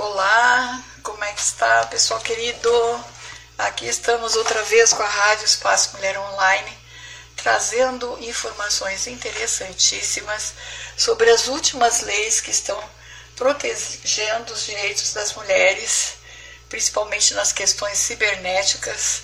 Olá, 0.00 0.80
como 1.02 1.24
é 1.24 1.32
que 1.32 1.40
está, 1.40 1.84
pessoal 1.86 2.20
querido? 2.20 3.04
Aqui 3.58 3.88
estamos 3.88 4.36
outra 4.36 4.62
vez 4.62 4.92
com 4.92 5.02
a 5.02 5.08
Rádio 5.08 5.44
Espaço 5.44 5.96
Mulher 5.96 6.16
Online, 6.16 6.78
trazendo 7.34 8.16
informações 8.20 9.08
interessantíssimas 9.08 10.54
sobre 10.96 11.28
as 11.30 11.48
últimas 11.48 12.02
leis 12.02 12.40
que 12.40 12.52
estão 12.52 12.80
protegendo 13.34 14.52
os 14.52 14.66
direitos 14.66 15.12
das 15.14 15.32
mulheres, 15.32 16.14
principalmente 16.68 17.34
nas 17.34 17.50
questões 17.50 17.98
cibernéticas, 17.98 19.22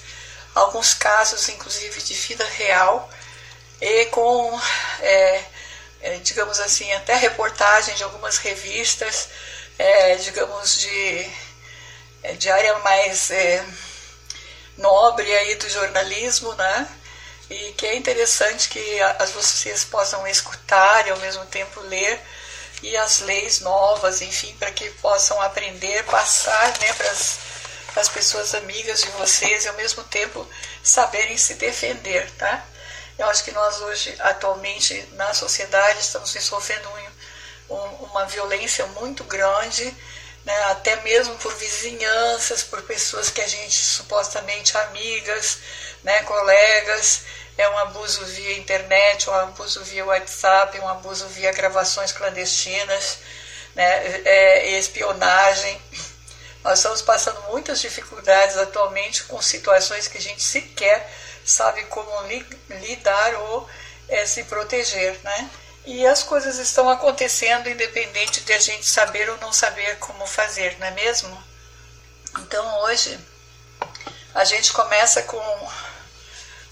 alguns 0.56 0.92
casos, 0.92 1.48
inclusive, 1.50 2.02
de 2.02 2.14
vida 2.14 2.44
real, 2.46 3.08
e 3.80 4.06
com, 4.06 4.60
é, 4.98 5.44
digamos 6.24 6.58
assim, 6.58 6.92
até 6.94 7.14
reportagem 7.14 7.94
de 7.94 8.02
algumas 8.02 8.38
revistas 8.38 9.28
é, 9.78 10.16
digamos, 10.16 10.80
de, 10.80 11.30
é, 12.22 12.32
de 12.34 12.50
área 12.50 12.78
mais 12.78 13.30
é, 13.30 13.64
nobre 14.76 15.30
aí 15.36 15.54
do 15.56 15.68
jornalismo, 15.68 16.52
né? 16.54 16.88
E 17.50 17.72
que 17.72 17.86
é 17.86 17.96
interessante 17.96 18.68
que 18.68 19.00
as 19.18 19.30
vocês 19.30 19.84
possam 19.84 20.26
escutar 20.26 21.06
e 21.06 21.10
ao 21.10 21.18
mesmo 21.18 21.44
tempo 21.46 21.80
ler 21.80 22.20
e 22.82 22.96
as 22.96 23.20
leis 23.20 23.60
novas, 23.60 24.22
enfim, 24.22 24.54
para 24.58 24.70
que 24.70 24.88
possam 24.92 25.40
aprender, 25.40 26.04
passar 26.04 26.66
né, 26.80 26.92
para 26.92 28.00
as 28.00 28.08
pessoas 28.08 28.54
amigas 28.54 29.02
de 29.02 29.08
vocês 29.12 29.64
e 29.64 29.68
ao 29.68 29.74
mesmo 29.74 30.02
tempo 30.04 30.46
saberem 30.82 31.36
se 31.38 31.54
defender, 31.54 32.30
tá? 32.32 32.64
Eu 33.18 33.26
acho 33.28 33.44
que 33.44 33.52
nós 33.52 33.80
hoje, 33.80 34.14
atualmente, 34.18 34.94
na 35.12 35.32
sociedade, 35.32 36.00
estamos 36.00 36.30
sofrendo 36.30 36.88
um 36.90 36.98
um, 37.68 37.76
uma 38.06 38.26
violência 38.26 38.86
muito 38.86 39.24
grande, 39.24 39.94
né, 40.44 40.62
até 40.64 40.96
mesmo 40.96 41.34
por 41.36 41.54
vizinhanças, 41.54 42.62
por 42.62 42.82
pessoas 42.82 43.30
que 43.30 43.40
a 43.40 43.48
gente 43.48 43.74
supostamente 43.74 44.76
amigas, 44.76 45.58
né, 46.02 46.22
colegas, 46.22 47.22
é 47.56 47.68
um 47.68 47.78
abuso 47.78 48.24
via 48.26 48.58
internet, 48.58 49.30
um 49.30 49.34
abuso 49.34 49.82
via 49.84 50.04
WhatsApp, 50.04 50.78
um 50.80 50.88
abuso 50.88 51.26
via 51.28 51.52
gravações 51.52 52.12
clandestinas, 52.12 53.18
né, 53.74 54.22
é, 54.24 54.70
espionagem. 54.78 55.80
Nós 56.62 56.78
estamos 56.78 57.02
passando 57.02 57.40
muitas 57.50 57.80
dificuldades 57.80 58.56
atualmente 58.56 59.24
com 59.24 59.40
situações 59.40 60.08
que 60.08 60.18
a 60.18 60.20
gente 60.20 60.42
sequer 60.42 61.08
sabe 61.44 61.84
como 61.84 62.26
li, 62.26 62.44
lidar 62.70 63.34
ou 63.34 63.68
é, 64.08 64.24
se 64.24 64.44
proteger, 64.44 65.18
né? 65.22 65.50
E 65.86 66.06
as 66.06 66.22
coisas 66.22 66.58
estão 66.58 66.88
acontecendo 66.88 67.68
independente 67.68 68.40
de 68.40 68.52
a 68.52 68.58
gente 68.58 68.86
saber 68.86 69.28
ou 69.28 69.36
não 69.38 69.52
saber 69.52 69.98
como 69.98 70.26
fazer, 70.26 70.78
não 70.78 70.86
é 70.86 70.90
mesmo? 70.92 71.44
Então 72.38 72.80
hoje 72.82 73.18
a 74.34 74.44
gente 74.44 74.72
começa 74.72 75.22
com 75.22 75.70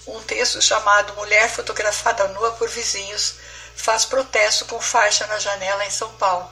um 0.07 0.21
texto 0.23 0.61
chamado 0.61 1.13
Mulher 1.13 1.47
fotografada 1.49 2.27
nua 2.29 2.51
por 2.53 2.67
vizinhos 2.67 3.35
faz 3.75 4.05
protesto 4.05 4.65
com 4.65 4.81
faixa 4.81 5.25
na 5.27 5.39
janela 5.39 5.85
em 5.85 5.91
São 5.91 6.11
Paulo. 6.15 6.49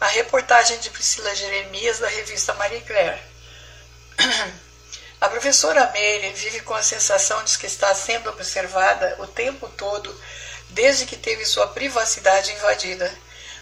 A 0.00 0.06
reportagem 0.06 0.78
de 0.80 0.90
Priscila 0.90 1.34
Jeremias 1.34 1.98
da 1.98 2.08
revista 2.08 2.54
Marie 2.54 2.80
Claire. 2.82 3.20
A 5.20 5.28
professora 5.28 5.90
Meire 5.92 6.32
vive 6.32 6.60
com 6.60 6.74
a 6.74 6.82
sensação 6.82 7.42
de 7.44 7.56
que 7.56 7.66
está 7.66 7.94
sendo 7.94 8.28
observada 8.28 9.16
o 9.20 9.26
tempo 9.26 9.68
todo 9.68 10.12
desde 10.72 11.06
que 11.06 11.16
teve 11.16 11.44
sua 11.44 11.68
privacidade 11.68 12.52
invadida. 12.52 13.12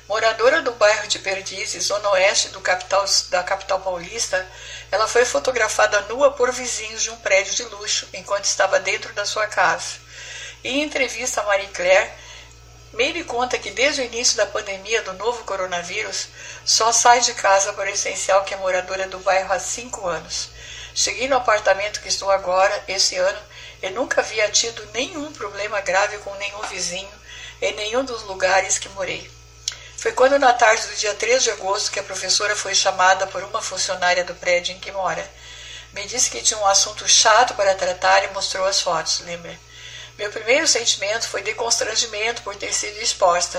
Moradora 0.08 0.62
do 0.62 0.72
bairro 0.72 1.06
de 1.06 1.20
Perdizes, 1.20 1.84
zona 1.84 2.08
oeste 2.10 2.48
capital, 2.60 3.04
da 3.30 3.42
capital 3.44 3.80
paulista, 3.80 4.44
ela 4.90 5.06
foi 5.06 5.24
fotografada 5.24 6.00
nua 6.02 6.32
por 6.32 6.50
vizinhos 6.50 7.02
de 7.02 7.10
um 7.10 7.16
prédio 7.16 7.54
de 7.54 7.62
luxo 7.64 8.08
enquanto 8.12 8.44
estava 8.44 8.80
dentro 8.80 9.12
da 9.14 9.24
sua 9.24 9.46
casa. 9.46 9.98
Em 10.64 10.82
entrevista 10.82 11.40
a 11.40 11.44
Marie 11.44 11.68
Claire, 11.68 12.10
Meire 12.92 13.22
conta 13.22 13.56
que 13.56 13.70
desde 13.70 14.02
o 14.02 14.04
início 14.04 14.36
da 14.36 14.46
pandemia 14.46 15.00
do 15.02 15.12
novo 15.12 15.44
coronavírus, 15.44 16.26
só 16.64 16.90
sai 16.90 17.20
de 17.20 17.32
casa 17.34 17.72
por 17.72 17.86
essencial 17.86 18.44
que 18.44 18.52
é 18.52 18.56
moradora 18.56 19.06
do 19.06 19.20
bairro 19.20 19.52
há 19.52 19.60
cinco 19.60 20.08
anos. 20.08 20.50
Cheguei 20.92 21.28
no 21.28 21.36
apartamento 21.36 22.00
que 22.00 22.08
estou 22.08 22.32
agora, 22.32 22.84
esse 22.88 23.16
ano, 23.16 23.38
eu 23.82 23.90
nunca 23.92 24.20
havia 24.20 24.48
tido 24.50 24.84
nenhum 24.92 25.32
problema 25.32 25.80
grave 25.80 26.18
com 26.18 26.34
nenhum 26.36 26.62
vizinho 26.62 27.20
em 27.62 27.74
nenhum 27.74 28.04
dos 28.04 28.22
lugares 28.22 28.78
que 28.78 28.88
morei. 28.90 29.30
Foi 29.96 30.12
quando, 30.12 30.38
na 30.38 30.52
tarde 30.52 30.86
do 30.86 30.96
dia 30.96 31.14
3 31.14 31.42
de 31.42 31.50
agosto, 31.50 31.90
que 31.90 32.00
a 32.00 32.02
professora 32.02 32.56
foi 32.56 32.74
chamada 32.74 33.26
por 33.26 33.42
uma 33.42 33.60
funcionária 33.60 34.24
do 34.24 34.34
prédio 34.34 34.74
em 34.74 34.80
que 34.80 34.90
mora. 34.90 35.30
Me 35.92 36.06
disse 36.06 36.30
que 36.30 36.40
tinha 36.40 36.58
um 36.58 36.66
assunto 36.66 37.06
chato 37.06 37.54
para 37.54 37.74
tratar 37.74 38.24
e 38.24 38.32
mostrou 38.32 38.64
as 38.66 38.80
fotos, 38.80 39.20
lembra? 39.20 39.58
Meu 40.16 40.30
primeiro 40.30 40.66
sentimento 40.66 41.28
foi 41.28 41.42
de 41.42 41.52
constrangimento 41.54 42.42
por 42.42 42.56
ter 42.56 42.72
sido 42.72 42.98
exposta. 42.98 43.58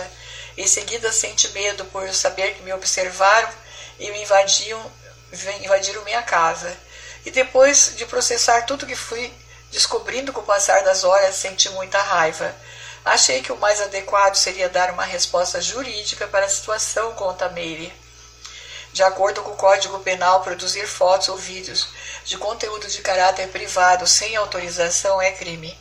Em 0.58 0.66
seguida, 0.66 1.12
senti 1.12 1.48
medo 1.50 1.86
por 1.86 2.12
saber 2.14 2.56
que 2.56 2.64
me 2.64 2.74
observaram 2.74 3.50
e 4.00 4.10
me 4.12 4.22
invadiam, 4.22 4.92
invadiram 5.62 6.04
minha 6.04 6.24
casa. 6.24 6.76
E 7.26 7.32
depois 7.32 7.96
de 7.96 8.06
processar 8.06 8.64
tudo 8.66 8.88
que 8.88 8.96
fui 8.96 9.32
Descobrindo 9.72 10.34
com 10.34 10.42
o 10.42 10.46
passar 10.46 10.84
das 10.84 11.06
horas, 11.06 11.36
senti 11.36 11.70
muita 11.70 11.98
raiva. 11.98 12.54
Achei 13.06 13.42
que 13.42 13.54
o 13.54 13.58
mais 13.58 13.82
adequado 13.82 14.36
seria 14.36 14.68
dar 14.68 14.92
uma 14.92 15.06
resposta 15.06 15.62
jurídica 15.62 16.28
para 16.28 16.46
a 16.46 16.50
situação, 16.50 17.14
conta 17.14 17.48
Meire. 17.50 17.92
De 18.92 19.02
acordo 19.02 19.42
com 19.42 19.52
o 19.52 19.56
Código 19.56 19.98
Penal, 20.00 20.42
produzir 20.42 20.86
fotos 20.86 21.30
ou 21.30 21.38
vídeos 21.38 21.88
de 22.26 22.38
conteúdo 22.38 22.86
de 22.88 23.02
caráter 23.02 23.48
privado 23.48 24.06
sem 24.06 24.36
autorização 24.36 25.22
é 25.22 25.32
crime, 25.32 25.76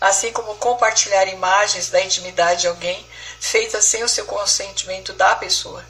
assim 0.00 0.32
como 0.32 0.56
compartilhar 0.56 1.26
imagens 1.28 1.88
da 1.88 2.00
intimidade 2.00 2.62
de 2.62 2.66
alguém 2.66 3.06
feitas 3.38 3.84
sem 3.84 4.02
o 4.02 4.08
seu 4.08 4.26
consentimento 4.26 5.12
da 5.12 5.36
pessoa. 5.36 5.84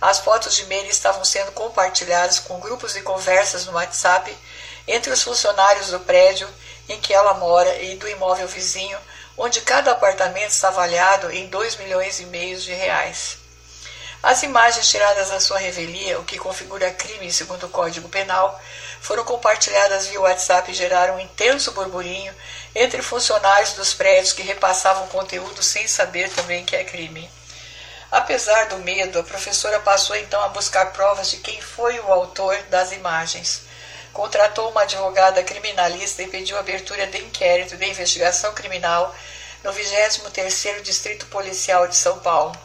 As 0.00 0.18
fotos 0.18 0.54
de 0.56 0.64
Meire 0.64 0.88
estavam 0.88 1.24
sendo 1.26 1.52
compartilhadas 1.52 2.38
com 2.38 2.58
grupos 2.58 2.94
de 2.94 3.02
conversas 3.02 3.66
no 3.66 3.74
WhatsApp 3.74 4.34
entre 4.88 5.12
os 5.12 5.22
funcionários 5.22 5.88
do 5.88 6.00
prédio 6.00 6.48
em 6.88 7.00
que 7.00 7.12
ela 7.12 7.34
mora 7.34 7.76
e 7.76 7.96
do 7.96 8.08
imóvel 8.08 8.46
vizinho, 8.48 8.98
onde 9.36 9.60
cada 9.60 9.92
apartamento 9.92 10.50
está 10.50 10.68
avaliado 10.68 11.30
em 11.30 11.46
2 11.48 11.76
milhões 11.76 12.20
e 12.20 12.26
meio 12.26 12.58
de 12.58 12.72
reais. 12.72 13.38
As 14.22 14.42
imagens 14.44 14.88
tiradas 14.88 15.30
da 15.30 15.40
sua 15.40 15.58
revelia, 15.58 16.18
o 16.20 16.24
que 16.24 16.38
configura 16.38 16.92
crime 16.92 17.32
segundo 17.32 17.66
o 17.66 17.68
Código 17.68 18.08
Penal, 18.08 18.60
foram 19.00 19.24
compartilhadas 19.24 20.06
via 20.06 20.20
WhatsApp 20.20 20.70
e 20.70 20.74
geraram 20.74 21.16
um 21.16 21.20
intenso 21.20 21.72
burburinho 21.72 22.32
entre 22.72 23.02
funcionários 23.02 23.72
dos 23.72 23.92
prédios 23.92 24.32
que 24.32 24.42
repassavam 24.42 25.08
conteúdo 25.08 25.60
sem 25.60 25.88
saber 25.88 26.30
também 26.30 26.64
que 26.64 26.76
é 26.76 26.84
crime. 26.84 27.28
Apesar 28.12 28.66
do 28.68 28.76
medo, 28.76 29.18
a 29.18 29.24
professora 29.24 29.80
passou 29.80 30.14
então 30.14 30.40
a 30.42 30.48
buscar 30.50 30.92
provas 30.92 31.30
de 31.30 31.38
quem 31.38 31.60
foi 31.60 31.98
o 31.98 32.12
autor 32.12 32.56
das 32.70 32.92
imagens 32.92 33.62
contratou 34.12 34.70
uma 34.70 34.82
advogada 34.82 35.42
criminalista 35.42 36.22
e 36.22 36.28
pediu 36.28 36.58
abertura 36.58 37.06
de 37.06 37.18
inquérito 37.18 37.76
de 37.76 37.88
investigação 37.88 38.52
criminal 38.52 39.14
no 39.64 39.72
23º 39.72 40.82
Distrito 40.82 41.26
Policial 41.26 41.86
de 41.86 41.96
São 41.96 42.18
Paulo. 42.18 42.56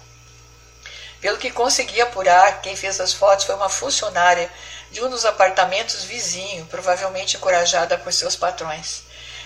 Pelo 1.21 1.37
que 1.37 1.51
consegui 1.51 1.99
apurar, 1.99 2.61
quem 2.61 2.75
fez 2.75 2.99
as 2.99 3.13
fotos 3.13 3.45
foi 3.45 3.55
uma 3.55 3.69
funcionária 3.69 4.51
de 4.91 5.03
um 5.03 5.09
dos 5.09 5.25
apartamentos 5.25 6.03
vizinho, 6.03 6.65
provavelmente 6.67 7.37
encorajada 7.37 7.97
por 7.97 8.13
seus 8.13 8.35
patrões. 8.35 9.03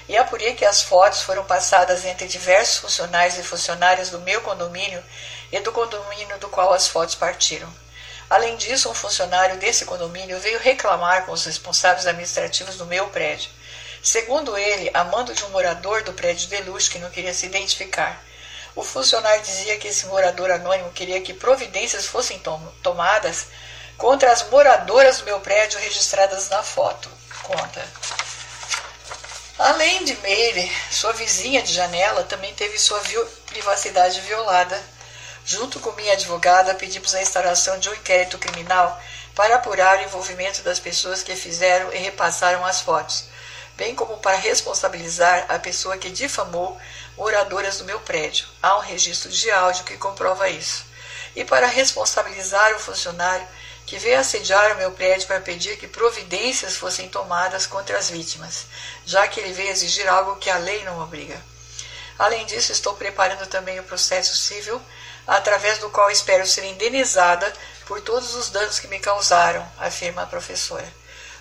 E 0.09 0.17
apurei 0.17 0.53
que 0.53 0.65
as 0.65 0.81
fotos 0.81 1.21
foram 1.21 1.45
passadas 1.45 2.03
entre 2.03 2.27
diversos 2.27 2.77
funcionários 2.79 3.37
e 3.37 3.43
funcionárias 3.43 4.09
do 4.09 4.19
meu 4.19 4.41
condomínio 4.41 5.01
e 5.51 5.59
do 5.59 5.71
condomínio 5.71 6.37
do 6.39 6.49
qual 6.49 6.73
as 6.73 6.87
fotos 6.87 7.15
partiram. 7.15 7.71
Além 8.31 8.55
disso, 8.55 8.89
um 8.89 8.93
funcionário 8.93 9.57
desse 9.57 9.83
condomínio 9.83 10.39
veio 10.39 10.57
reclamar 10.57 11.25
com 11.25 11.33
os 11.33 11.43
responsáveis 11.43 12.07
administrativos 12.07 12.77
do 12.77 12.85
meu 12.85 13.09
prédio. 13.09 13.49
Segundo 14.01 14.57
ele, 14.57 14.89
a 14.93 15.03
mando 15.03 15.33
de 15.33 15.43
um 15.43 15.49
morador 15.49 16.01
do 16.03 16.13
prédio 16.13 16.47
de 16.47 16.61
luxo 16.61 16.89
que 16.89 16.97
não 16.97 17.09
queria 17.09 17.33
se 17.33 17.45
identificar. 17.45 18.23
O 18.73 18.83
funcionário 18.83 19.43
dizia 19.43 19.77
que 19.77 19.89
esse 19.89 20.05
morador 20.05 20.49
anônimo 20.49 20.93
queria 20.93 21.19
que 21.19 21.33
providências 21.33 22.05
fossem 22.05 22.39
tom 22.39 22.57
tomadas 22.81 23.47
contra 23.97 24.31
as 24.31 24.49
moradoras 24.49 25.17
do 25.17 25.25
meu 25.25 25.41
prédio 25.41 25.81
registradas 25.81 26.47
na 26.47 26.63
foto. 26.63 27.11
Conta. 27.43 27.85
Além 29.59 30.05
de 30.05 30.15
Meire, 30.19 30.71
sua 30.89 31.11
vizinha 31.11 31.61
de 31.61 31.73
janela 31.73 32.23
também 32.23 32.53
teve 32.53 32.79
sua 32.79 33.01
privacidade 33.47 34.21
violada 34.21 34.81
Junto 35.45 35.79
com 35.79 35.91
minha 35.93 36.13
advogada, 36.13 36.75
pedimos 36.75 37.15
a 37.15 37.21
instauração 37.21 37.79
de 37.79 37.89
um 37.89 37.93
inquérito 37.93 38.37
criminal 38.37 39.01
para 39.35 39.55
apurar 39.55 39.97
o 39.97 40.03
envolvimento 40.03 40.61
das 40.61 40.79
pessoas 40.79 41.23
que 41.23 41.35
fizeram 41.35 41.91
e 41.93 41.97
repassaram 41.97 42.65
as 42.65 42.81
fotos, 42.81 43.25
bem 43.75 43.95
como 43.95 44.17
para 44.17 44.37
responsabilizar 44.37 45.45
a 45.49 45.57
pessoa 45.57 45.97
que 45.97 46.09
difamou 46.09 46.79
moradoras 47.17 47.77
do 47.77 47.85
meu 47.85 47.99
prédio. 48.01 48.45
Há 48.61 48.77
um 48.77 48.81
registro 48.81 49.29
de 49.29 49.49
áudio 49.49 49.83
que 49.83 49.97
comprova 49.97 50.49
isso. 50.49 50.85
E 51.35 51.43
para 51.43 51.67
responsabilizar 51.67 52.75
o 52.75 52.79
funcionário 52.79 53.47
que 53.85 53.97
veio 53.97 54.19
assediar 54.19 54.73
o 54.73 54.77
meu 54.77 54.91
prédio 54.91 55.27
para 55.27 55.41
pedir 55.41 55.77
que 55.77 55.87
providências 55.87 56.77
fossem 56.77 57.09
tomadas 57.09 57.65
contra 57.65 57.97
as 57.97 58.09
vítimas, 58.09 58.65
já 59.05 59.27
que 59.27 59.39
ele 59.39 59.53
veio 59.53 59.69
exigir 59.69 60.07
algo 60.07 60.35
que 60.37 60.49
a 60.49 60.57
lei 60.57 60.83
não 60.83 61.01
obriga. 61.01 61.41
Além 62.19 62.45
disso, 62.45 62.71
estou 62.71 62.93
preparando 62.93 63.47
também 63.47 63.79
o 63.79 63.83
processo 63.83 64.35
civil, 64.35 64.81
através 65.27 65.77
do 65.79 65.89
qual 65.89 66.09
espero 66.09 66.45
ser 66.45 66.65
indenizada 66.65 67.51
por 67.85 68.01
todos 68.01 68.35
os 68.35 68.49
danos 68.49 68.79
que 68.79 68.87
me 68.87 68.99
causaram, 68.99 69.65
afirma 69.77 70.23
a 70.23 70.27
professora. 70.27 70.87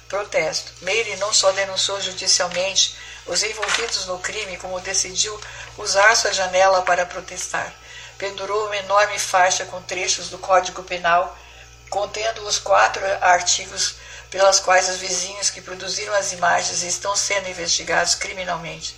Protesto. 0.09 0.73
Meire 0.83 1.17
não 1.17 1.33
só 1.33 1.53
denunciou 1.53 2.01
judicialmente 2.01 2.97
os 3.27 3.43
envolvidos 3.43 4.07
no 4.07 4.19
crime, 4.19 4.57
como 4.57 4.81
decidiu 4.81 5.39
usar 5.79 6.17
sua 6.17 6.33
janela 6.33 6.83
para 6.83 7.07
protestar. 7.07 7.73
Pendurou 8.19 8.67
uma 8.67 8.77
enorme 8.77 9.19
faixa 9.19 9.65
com 9.67 9.81
trechos 9.83 10.29
do 10.29 10.39
Código 10.39 10.83
Penal 10.83 11.37
contendo 11.89 12.47
os 12.47 12.59
quatro 12.59 13.03
artigos 13.21 13.97
pelas 14.31 14.61
quais 14.61 14.89
os 14.89 14.97
vizinhos 14.97 15.51
que 15.51 15.61
produziram 15.61 16.15
as 16.15 16.33
imagens 16.33 16.83
estão 16.83 17.15
sendo 17.17 17.49
investigados 17.49 18.15
criminalmente. 18.15 18.97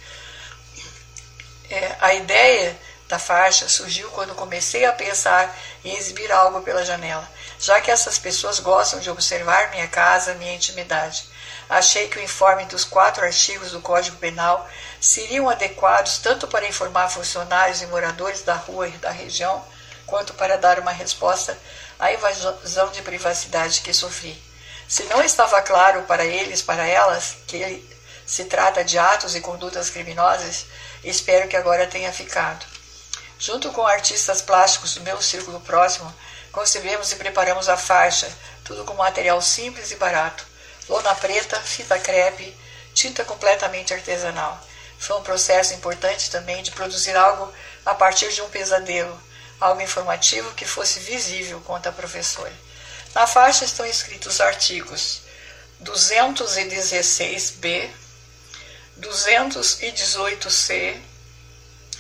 É, 1.71 1.97
a 2.01 2.15
ideia 2.15 2.79
da 3.13 3.19
faixa 3.19 3.69
surgiu 3.69 4.09
quando 4.13 4.35
comecei 4.35 4.87
a 4.87 4.93
pensar 4.93 5.55
em 5.85 5.95
exibir 5.95 6.33
algo 6.33 6.63
pela 6.63 6.83
janela, 6.83 7.29
já 7.61 7.79
que 7.79 7.91
essas 7.91 8.19
pessoas 8.19 8.59
gostam 8.59 9.01
de 9.01 9.11
observar 9.11 9.71
minha 9.71 9.87
casa, 9.87 10.33
minha 10.33 10.55
intimidade. 10.55 11.29
Achei 11.69 12.09
que 12.09 12.19
o 12.19 12.23
informe 12.23 12.65
dos 12.65 12.85
quatro 12.85 13.23
artigos 13.23 13.71
do 13.71 13.83
Código 13.83 14.17
Penal 14.17 14.67
seriam 14.99 15.51
adequados 15.51 16.17
tanto 16.19 16.49
para 16.49 16.67
informar 16.67 17.11
funcionários 17.11 17.83
e 17.83 17.87
moradores 17.87 18.41
da 18.41 18.55
rua 18.55 18.89
e 18.89 18.93
da 18.93 19.11
região, 19.11 19.63
quanto 20.07 20.33
para 20.33 20.57
dar 20.57 20.79
uma 20.79 20.91
resposta 20.91 21.59
à 21.99 22.11
invasão 22.15 22.91
de 22.93 23.03
privacidade 23.03 23.83
que 23.83 23.93
sofri. 23.93 24.43
Se 24.89 25.03
não 25.05 25.23
estava 25.23 25.61
claro 25.61 26.05
para 26.05 26.25
eles, 26.25 26.63
para 26.63 26.87
elas, 26.87 27.37
que 27.47 27.87
se 28.25 28.47
trata 28.47 28.83
de 28.83 28.99
atos 28.99 29.37
e 29.37 29.43
condutas 29.43 29.91
criminosas, 29.91 30.65
espero 31.05 31.47
que 31.47 31.57
agora 31.59 31.87
tenha 31.87 32.11
ficado. 32.11 32.72
Junto 33.43 33.71
com 33.73 33.85
artistas 33.85 34.41
plásticos 34.41 34.95
do 34.95 35.01
meu 35.01 35.21
círculo 35.21 35.61
próximo, 35.63 36.15
concebemos 36.53 37.11
e 37.11 37.17
preparamos 37.17 37.69
a 37.69 37.77
faixa, 37.77 38.33
tudo 38.63 38.85
com 38.85 38.95
material 38.95 39.43
simples 39.43 39.91
e 39.91 39.97
barato. 39.97 40.47
Lona 40.89 41.13
preta, 41.17 41.61
fita 41.61 41.99
crepe, 41.99 42.57
tinta 42.95 43.25
completamente 43.25 43.93
artesanal. 43.93 44.65
Foi 44.97 45.19
um 45.19 45.25
processo 45.25 45.75
importante 45.75 46.31
também 46.31 46.63
de 46.63 46.71
produzir 46.71 47.17
algo 47.17 47.53
a 47.85 47.97
partir 47.97 48.33
de 48.33 48.41
um 48.43 48.49
pesadelo, 48.49 49.21
algo 49.61 49.83
informativo 49.83 50.55
que 50.55 50.65
fosse 50.65 51.01
visível, 51.01 51.61
conta 51.63 51.89
a 51.89 51.93
professora. 51.93 52.53
Na 53.13 53.27
faixa 53.27 53.65
estão 53.65 53.85
escritos 53.85 54.35
os 54.35 54.41
artigos 54.41 55.23
216b, 55.83 57.91
218c, 59.01 61.11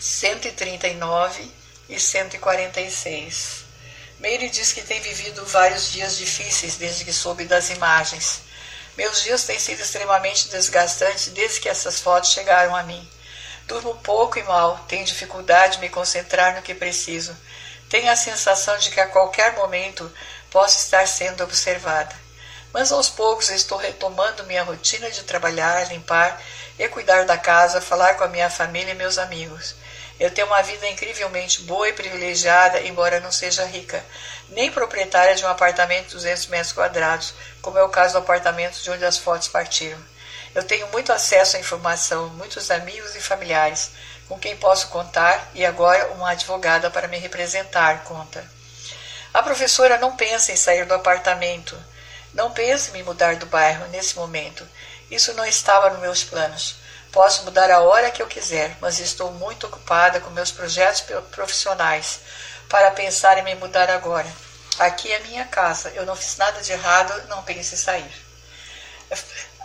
139 0.02 1.48
e 1.88 2.00
146. 2.00 3.64
Meire 4.18 4.48
diz 4.48 4.72
que 4.72 4.82
tem 4.82 5.00
vivido 5.00 5.46
vários 5.46 5.92
dias 5.92 6.16
difíceis 6.16 6.74
desde 6.74 7.04
que 7.04 7.12
soube 7.12 7.44
das 7.44 7.70
imagens. 7.70 8.40
Meus 8.96 9.22
dias 9.22 9.44
têm 9.44 9.60
sido 9.60 9.80
extremamente 9.80 10.48
desgastantes 10.48 11.28
desde 11.28 11.60
que 11.60 11.68
essas 11.68 12.00
fotos 12.00 12.32
chegaram 12.32 12.74
a 12.74 12.82
mim. 12.82 13.08
Durmo 13.68 13.94
pouco 14.02 14.40
e 14.40 14.42
mal, 14.42 14.76
tenho 14.88 15.04
dificuldade 15.04 15.74
de 15.74 15.80
me 15.82 15.88
concentrar 15.88 16.56
no 16.56 16.62
que 16.62 16.74
preciso. 16.74 17.36
Tenho 17.88 18.10
a 18.10 18.16
sensação 18.16 18.76
de 18.78 18.90
que 18.90 18.98
a 18.98 19.06
qualquer 19.06 19.54
momento 19.54 20.12
posso 20.50 20.78
estar 20.78 21.06
sendo 21.06 21.44
observada. 21.44 22.12
Mas 22.72 22.90
aos 22.90 23.08
poucos 23.08 23.50
estou 23.50 23.78
retomando 23.78 24.42
minha 24.46 24.64
rotina 24.64 25.08
de 25.12 25.22
trabalhar, 25.22 25.86
limpar 25.92 26.42
e 26.76 26.88
cuidar 26.88 27.24
da 27.24 27.38
casa, 27.38 27.80
falar 27.80 28.14
com 28.14 28.24
a 28.24 28.28
minha 28.28 28.50
família 28.50 28.90
e 28.90 28.96
meus 28.96 29.16
amigos. 29.16 29.76
Eu 30.20 30.30
tenho 30.30 30.46
uma 30.46 30.62
vida 30.62 30.88
incrivelmente 30.88 31.62
boa 31.62 31.88
e 31.88 31.92
privilegiada, 31.92 32.80
embora 32.80 33.20
não 33.20 33.32
seja 33.32 33.64
rica, 33.64 34.04
nem 34.48 34.70
proprietária 34.70 35.34
de 35.34 35.44
um 35.44 35.48
apartamento 35.48 36.08
de 36.08 36.14
200 36.14 36.46
metros 36.46 36.72
quadrados, 36.72 37.34
como 37.60 37.78
é 37.78 37.82
o 37.82 37.88
caso 37.88 38.12
do 38.12 38.18
apartamento 38.18 38.80
de 38.80 38.90
onde 38.90 39.04
as 39.04 39.18
fotos 39.18 39.48
partiram. 39.48 39.98
Eu 40.54 40.62
tenho 40.62 40.86
muito 40.88 41.12
acesso 41.12 41.56
à 41.56 41.60
informação, 41.60 42.28
muitos 42.30 42.70
amigos 42.70 43.16
e 43.16 43.20
familiares 43.20 43.90
com 44.28 44.38
quem 44.38 44.56
posso 44.56 44.88
contar 44.88 45.50
e 45.54 45.64
agora 45.64 46.12
uma 46.12 46.30
advogada 46.30 46.90
para 46.90 47.08
me 47.08 47.18
representar, 47.18 48.04
conta. 48.04 48.44
A 49.32 49.42
professora 49.42 49.98
não 49.98 50.16
pensa 50.16 50.52
em 50.52 50.56
sair 50.56 50.84
do 50.84 50.94
apartamento, 50.94 51.76
não 52.34 52.50
pensa 52.50 52.90
em 52.90 52.92
me 52.94 53.02
mudar 53.02 53.36
do 53.36 53.46
bairro 53.46 53.86
nesse 53.88 54.16
momento. 54.16 54.66
Isso 55.10 55.34
não 55.34 55.44
estava 55.44 55.90
nos 55.90 56.00
meus 56.00 56.24
planos. 56.24 56.76
Posso 57.12 57.44
mudar 57.44 57.70
a 57.70 57.82
hora 57.82 58.10
que 58.10 58.22
eu 58.22 58.26
quiser, 58.26 58.74
mas 58.80 58.98
estou 58.98 59.30
muito 59.32 59.66
ocupada 59.66 60.18
com 60.18 60.30
meus 60.30 60.50
projetos 60.50 61.04
profissionais 61.30 62.20
para 62.70 62.90
pensar 62.90 63.36
em 63.36 63.42
me 63.42 63.54
mudar 63.54 63.90
agora. 63.90 64.26
Aqui 64.78 65.12
é 65.12 65.18
minha 65.20 65.44
casa, 65.44 65.90
eu 65.90 66.06
não 66.06 66.16
fiz 66.16 66.38
nada 66.38 66.62
de 66.62 66.72
errado, 66.72 67.28
não 67.28 67.42
pense 67.42 67.74
em 67.74 67.78
sair. 67.78 68.10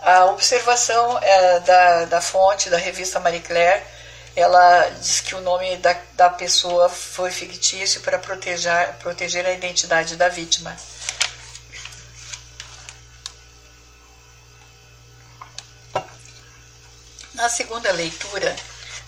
A 0.02 0.26
observação 0.26 1.18
é, 1.22 1.60
da, 1.60 2.04
da 2.04 2.20
fonte 2.20 2.68
da 2.68 2.76
revista 2.76 3.18
Marie 3.18 3.40
Claire, 3.40 3.82
ela 4.36 4.90
diz 5.00 5.20
que 5.20 5.34
o 5.34 5.40
nome 5.40 5.76
da, 5.78 5.96
da 6.12 6.28
pessoa 6.28 6.90
foi 6.90 7.30
fictício 7.30 8.02
para 8.02 8.18
proteger, 8.18 8.94
proteger 8.98 9.46
a 9.46 9.52
identidade 9.52 10.16
da 10.16 10.28
vítima. 10.28 10.76
Na 17.38 17.48
segunda 17.48 17.92
leitura, 17.92 18.56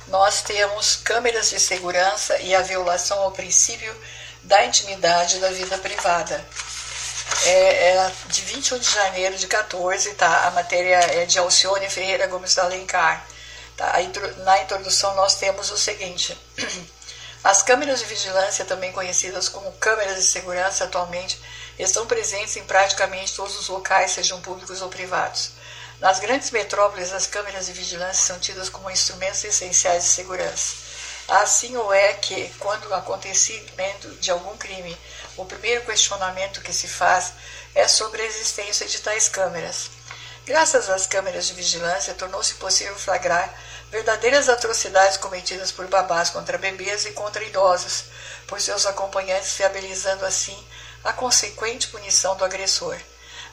nós 0.06 0.40
temos 0.42 0.94
câmeras 0.94 1.50
de 1.50 1.58
segurança 1.58 2.38
e 2.38 2.54
a 2.54 2.62
violação 2.62 3.18
ao 3.18 3.32
princípio 3.32 3.92
da 4.44 4.64
intimidade 4.64 5.40
da 5.40 5.50
vida 5.50 5.76
privada 5.78 6.40
é, 7.44 7.90
é 7.90 8.12
de 8.28 8.42
21 8.42 8.78
de 8.78 8.88
janeiro 8.88 9.36
de 9.36 9.48
14, 9.48 10.14
tá? 10.14 10.46
A 10.46 10.52
matéria 10.52 10.94
é 10.94 11.26
de 11.26 11.40
Alcione 11.40 11.90
Ferreira 11.90 12.28
Gomes 12.28 12.54
da 12.54 12.62
Alencar. 12.62 13.26
Tá? 13.76 13.94
Na 14.44 14.62
introdução 14.62 15.12
nós 15.16 15.34
temos 15.34 15.68
o 15.72 15.76
seguinte. 15.76 16.38
As 17.42 17.62
câmeras 17.62 17.98
de 17.98 18.04
vigilância, 18.04 18.64
também 18.64 18.92
conhecidas 18.92 19.48
como 19.48 19.72
câmeras 19.72 20.14
de 20.14 20.22
segurança 20.22 20.84
atualmente, 20.84 21.42
estão 21.76 22.06
presentes 22.06 22.54
em 22.54 22.62
praticamente 22.62 23.34
todos 23.34 23.58
os 23.58 23.66
locais, 23.66 24.12
sejam 24.12 24.40
públicos 24.40 24.80
ou 24.82 24.88
privados. 24.88 25.58
Nas 26.00 26.18
grandes 26.18 26.50
metrópoles, 26.50 27.12
as 27.12 27.26
câmeras 27.26 27.66
de 27.66 27.72
vigilância 27.72 28.24
são 28.24 28.38
tidas 28.38 28.70
como 28.70 28.90
instrumentos 28.90 29.44
essenciais 29.44 30.04
de 30.04 30.08
segurança. 30.08 30.74
Assim 31.28 31.76
o 31.76 31.92
é 31.92 32.14
que, 32.14 32.48
quando 32.58 32.86
o 32.86 32.94
acontecimento 32.94 34.08
de 34.16 34.30
algum 34.30 34.56
crime 34.56 34.98
o 35.36 35.44
primeiro 35.44 35.84
questionamento 35.84 36.62
que 36.62 36.72
se 36.72 36.88
faz 36.88 37.34
é 37.74 37.86
sobre 37.86 38.22
a 38.22 38.26
existência 38.26 38.86
de 38.86 38.98
tais 39.00 39.28
câmeras. 39.28 39.90
Graças 40.46 40.88
às 40.88 41.06
câmeras 41.06 41.46
de 41.46 41.52
vigilância, 41.52 42.14
tornou-se 42.14 42.54
possível 42.54 42.96
flagrar 42.96 43.54
verdadeiras 43.90 44.48
atrocidades 44.48 45.18
cometidas 45.18 45.70
por 45.70 45.86
babás 45.86 46.30
contra 46.30 46.56
bebês 46.56 47.04
e 47.04 47.12
contra 47.12 47.44
idosos, 47.44 48.04
por 48.46 48.60
seus 48.60 48.86
acompanhantes, 48.86 49.52
viabilizando 49.52 50.24
assim 50.24 50.66
a 51.04 51.12
consequente 51.12 51.88
punição 51.88 52.36
do 52.36 52.44
agressor. 52.44 52.98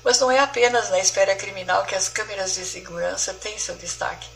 Mas 0.03 0.19
não 0.19 0.31
é 0.31 0.39
apenas 0.39 0.89
na 0.89 0.99
esfera 0.99 1.35
criminal 1.35 1.85
que 1.85 1.95
as 1.95 2.07
câmeras 2.09 2.55
de 2.55 2.65
segurança 2.65 3.33
têm 3.33 3.57
seu 3.57 3.75
destaque. 3.75 4.27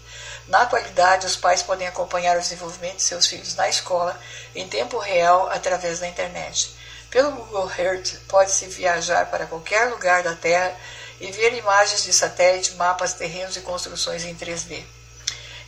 Na 0.47 0.61
atualidade, 0.61 1.27
os 1.27 1.35
pais 1.35 1.61
podem 1.61 1.87
acompanhar 1.87 2.37
o 2.37 2.41
desenvolvimento 2.41 2.97
de 2.97 3.03
seus 3.03 3.27
filhos 3.27 3.55
na 3.55 3.69
escola 3.69 4.19
em 4.55 4.67
tempo 4.67 4.97
real 4.97 5.49
através 5.49 5.99
da 5.99 6.07
internet. 6.07 6.75
Pelo 7.09 7.31
Google 7.31 7.71
Earth, 7.77 8.15
pode-se 8.27 8.67
viajar 8.67 9.27
para 9.27 9.45
qualquer 9.45 9.89
lugar 9.89 10.23
da 10.23 10.35
Terra 10.35 10.75
e 11.19 11.31
ver 11.31 11.53
imagens 11.53 12.03
de 12.03 12.11
satélite, 12.11 12.73
mapas, 12.75 13.13
terrenos 13.13 13.55
e 13.55 13.61
construções 13.61 14.23
em 14.23 14.35
3D. 14.35 14.83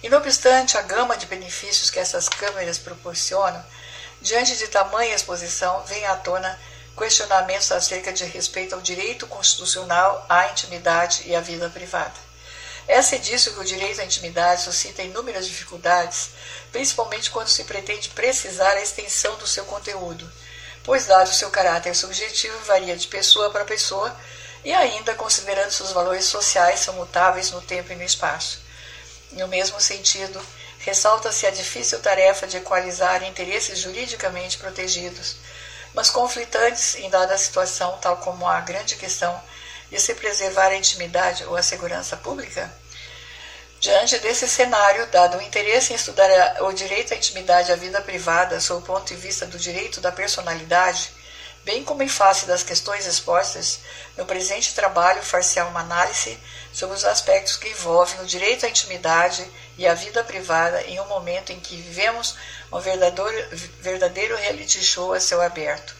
E 0.02 0.10
não 0.10 0.18
obstante 0.18 0.78
a 0.78 0.82
gama 0.82 1.16
de 1.16 1.28
benefícios 1.28 1.90
que 1.90 2.00
essas 2.00 2.28
câmeras 2.28 2.78
proporcionam, 2.78 3.64
diante 4.20 4.58
de 4.58 4.68
tamanha 4.68 5.16
exposição, 5.16 5.84
vem 5.84 6.06
à 6.06 6.16
tona 6.16 6.60
questionamentos 6.98 7.72
acerca 7.72 8.14
de 8.14 8.24
respeito 8.26 8.76
ao 8.76 8.82
direito 8.82 9.28
constitucional 9.28 10.26
à 10.30 10.48
intimidade 10.48 11.24
e 11.26 11.36
à 11.36 11.42
vida 11.42 11.70
privada. 11.70 12.14
É-se 12.88 13.18
disso 13.20 13.54
que 13.54 13.60
o 13.60 13.66
direito 13.66 14.02
à 14.02 14.06
intimidade 14.06 14.62
suscita 14.62 15.02
inúmeras 15.02 15.48
dificuldades, 15.48 16.32
principalmente 16.72 17.32
quando 17.32 17.48
se 17.48 17.64
pretende 17.64 18.10
precisar 18.10 18.72
a 18.74 18.82
extensão 18.82 19.36
do 19.38 19.48
seu 19.48 19.64
conteúdo, 19.66 20.30
pois, 20.84 21.06
dado 21.06 21.34
seu 21.34 21.50
caráter 21.50 21.96
subjetivo, 21.96 22.58
varia 22.66 22.96
de 22.96 23.08
pessoa 23.08 23.50
para 23.52 23.64
pessoa 23.64 24.14
e, 24.66 24.74
ainda 24.74 25.16
considerando 25.16 25.72
seus 25.72 25.92
valores 25.92 26.26
sociais, 26.26 26.82
são 26.82 26.94
mutáveis 26.96 27.52
no 27.52 27.62
tempo 27.62 27.92
e 27.94 27.96
no 27.96 28.04
espaço. 28.04 28.60
No 29.32 29.48
mesmo 29.48 29.80
sentido, 29.80 30.40
ressalta-se 30.80 31.48
a 31.48 31.52
difícil 31.52 32.00
tarefa 32.00 32.46
de 32.46 32.58
equalizar 32.58 33.24
interesses 33.24 33.80
juridicamente 33.80 34.58
protegidos, 34.58 35.38
mas 35.94 36.10
conflitantes 36.10 36.96
em 36.96 37.10
dada 37.10 37.38
situação, 37.38 37.98
tal 38.02 38.18
como 38.18 38.48
a 38.48 38.60
grande 38.62 38.96
questão 38.96 39.40
de 39.90 40.00
se 40.00 40.14
preservar 40.16 40.68
a 40.68 40.76
intimidade 40.76 41.44
ou 41.46 41.56
a 41.56 41.64
segurança 41.64 42.18
pública? 42.18 42.72
Diante 43.80 44.18
desse 44.20 44.48
cenário, 44.48 45.06
dado 45.08 45.38
o 45.38 45.42
interesse 45.42 45.92
em 45.92 45.96
estudar 45.96 46.30
o 46.64 46.72
direito 46.72 47.14
à 47.14 47.18
intimidade 47.18 47.70
e 47.70 47.74
à 47.74 47.76
vida 47.76 48.02
privada 48.02 48.62
sob 48.62 48.82
o 48.82 48.86
ponto 48.86 49.08
de 49.08 49.16
vista 49.16 49.46
do 49.46 49.60
direito 49.60 50.00
da 50.00 50.12
personalidade, 50.12 51.12
bem 51.64 51.84
como 51.84 52.04
em 52.04 52.10
face 52.10 52.46
das 52.46 52.64
questões 52.64 53.06
expostas, 53.06 53.80
no 54.18 54.26
presente 54.26 54.74
trabalho 54.74 55.24
far-se 55.24 55.60
uma 55.62 55.80
análise 55.80 56.38
sobre 56.74 56.96
os 56.96 57.06
aspectos 57.06 57.56
que 57.56 57.70
envolvem 57.70 58.20
o 58.22 58.26
direito 58.26 58.66
à 58.66 58.70
intimidade 58.70 59.50
e 59.78 59.88
à 59.88 59.94
vida 59.94 60.24
privada 60.24 60.82
em 60.84 61.00
um 61.00 61.06
momento 61.06 61.52
em 61.52 61.60
que 61.60 61.76
vivemos 61.76 62.36
um 62.72 62.80
verdadeiro, 62.80 63.58
verdadeiro 63.80 64.36
reality 64.36 64.84
show 64.84 65.14
a 65.14 65.20
céu 65.20 65.42
aberto. 65.42 65.96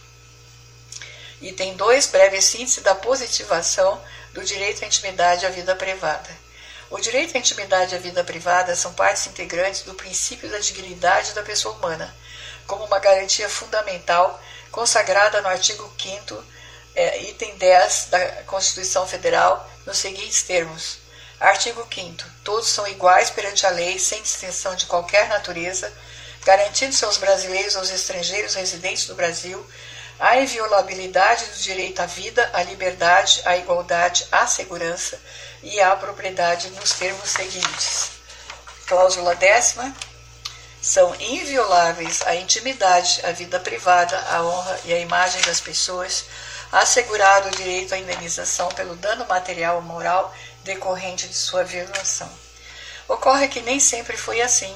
E 1.42 1.52
tem 1.52 1.76
dois 1.76 2.08
breves 2.08 2.46
síntese 2.46 2.82
da 2.82 2.96
positivação 2.96 4.02
do 4.34 4.44
direito 4.44 4.84
à 4.84 4.88
intimidade 4.88 5.44
e 5.44 5.48
à 5.48 5.50
vida 5.50 5.76
privada. 5.76 6.30
O 6.90 7.00
direito 7.00 7.36
à 7.36 7.40
intimidade 7.40 7.94
e 7.94 7.98
à 7.98 8.02
vida 8.02 8.24
privada 8.24 8.76
são 8.76 8.94
partes 8.94 9.28
integrantes 9.28 9.82
do 9.82 9.94
princípio 9.94 10.50
da 10.50 10.60
dignidade 10.60 11.34
da 11.34 11.42
pessoa 11.42 11.76
humana, 11.76 12.14
como 12.68 12.86
uma 12.86 13.00
garantia 13.00 13.50
fundamental 13.50 14.42
consagrada 14.74 15.40
no 15.42 15.48
artigo 15.48 15.90
5 15.98 16.44
é, 16.96 17.22
item 17.30 17.56
10 17.58 18.08
da 18.10 18.20
Constituição 18.44 19.08
Federal, 19.08 19.70
nos 19.86 20.00
seguintes 20.00 20.44
termos. 20.44 20.98
Artigo 21.40 21.88
5 21.94 22.24
Todos 22.44 22.68
são 22.68 22.88
iguais 22.88 23.30
perante 23.30 23.66
a 23.66 23.70
lei, 23.70 23.98
sem 24.00 24.22
distinção 24.22 24.76
de 24.76 24.88
qualquer 24.88 25.30
natureza, 25.30 25.92
garantindo-se 26.44 27.06
aos 27.06 27.18
brasileiros 27.18 27.76
e 27.76 27.78
aos 27.78 27.90
estrangeiros 27.90 28.56
residentes 28.56 29.06
do 29.06 29.16
Brasil 29.16 29.66
a 30.20 30.38
inviolabilidade 30.38 31.46
do 31.46 31.58
direito 31.58 32.00
à 32.02 32.06
vida, 32.06 32.50
à 32.54 32.64
liberdade, 32.64 33.42
à 33.46 33.58
igualdade, 33.58 34.26
à 34.32 34.48
segurança 34.48 35.20
e 35.62 35.80
à 35.82 35.96
propriedade 35.96 36.70
nos 36.72 36.94
termos 36.94 37.30
seguintes. 37.30 38.12
Cláusula 38.86 39.36
décima. 39.36 39.94
São 40.84 41.16
invioláveis 41.16 42.22
a 42.24 42.36
intimidade, 42.36 43.22
a 43.26 43.32
vida 43.32 43.58
privada, 43.58 44.20
a 44.30 44.44
honra 44.44 44.82
e 44.84 44.94
a 44.94 45.00
imagem 45.00 45.42
das 45.44 45.62
pessoas, 45.62 46.26
assegurado 46.74 47.48
o 47.48 47.52
direito 47.52 47.96
à 47.96 47.98
indenização 47.98 48.68
pelo 48.68 48.94
dano 48.98 49.26
material 49.26 49.78
ou 49.78 49.82
moral 49.82 50.36
decorrente 50.62 51.26
de 51.26 51.36
sua 51.36 51.64
violação. 51.64 52.30
Ocorre 53.08 53.48
que 53.48 53.62
nem 53.62 53.80
sempre 53.80 54.18
foi 54.18 54.42
assim. 54.42 54.76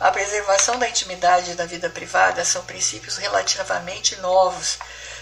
A 0.00 0.10
preservação 0.10 0.78
da 0.78 0.88
intimidade 0.88 1.50
e 1.50 1.54
da 1.54 1.66
vida 1.66 1.90
privada 1.90 2.46
são 2.46 2.64
princípios 2.64 3.18
relativamente 3.18 4.16
novos, 4.16 4.78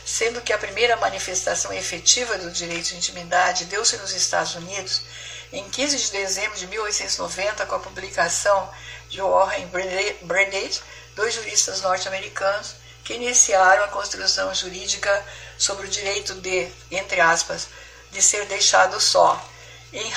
sendo 0.07 0.41
que 0.43 0.53
a 0.53 0.59
primeira 0.59 0.97
manifestação 0.97 1.73
efetiva 1.73 2.39
do 2.39 2.53
direito 2.53 2.91
de 2.91 2.97
intimidade 2.99 3.65
deu-se 3.65 3.97
nos 3.97 4.13
Estados 4.13 4.55
Unidos 4.55 5.03
em 5.53 5.69
15 5.69 5.97
de 5.97 6.13
dezembro 6.13 6.57
de 6.57 6.67
1890 6.69 7.67
com 7.67 7.75
a 7.75 7.81
publicação 7.81 8.71
de 9.11 9.21
Warren 9.21 9.67
Brandage, 10.23 10.81
dois 11.15 11.35
juristas 11.35 11.83
norte-americanos 11.83 12.77
que 13.05 13.15
iniciaram 13.15 13.85
a 13.85 13.89
construção 13.89 14.55
jurídica 14.55 15.27
sobre 15.59 15.87
o 15.87 15.91
direito 15.91 16.35
de, 16.37 16.71
entre 16.91 17.21
aspas, 17.21 17.69
de 18.13 18.23
ser 18.23 18.47
deixado 18.47 19.01
só. 19.01 19.45
Em 19.93 20.13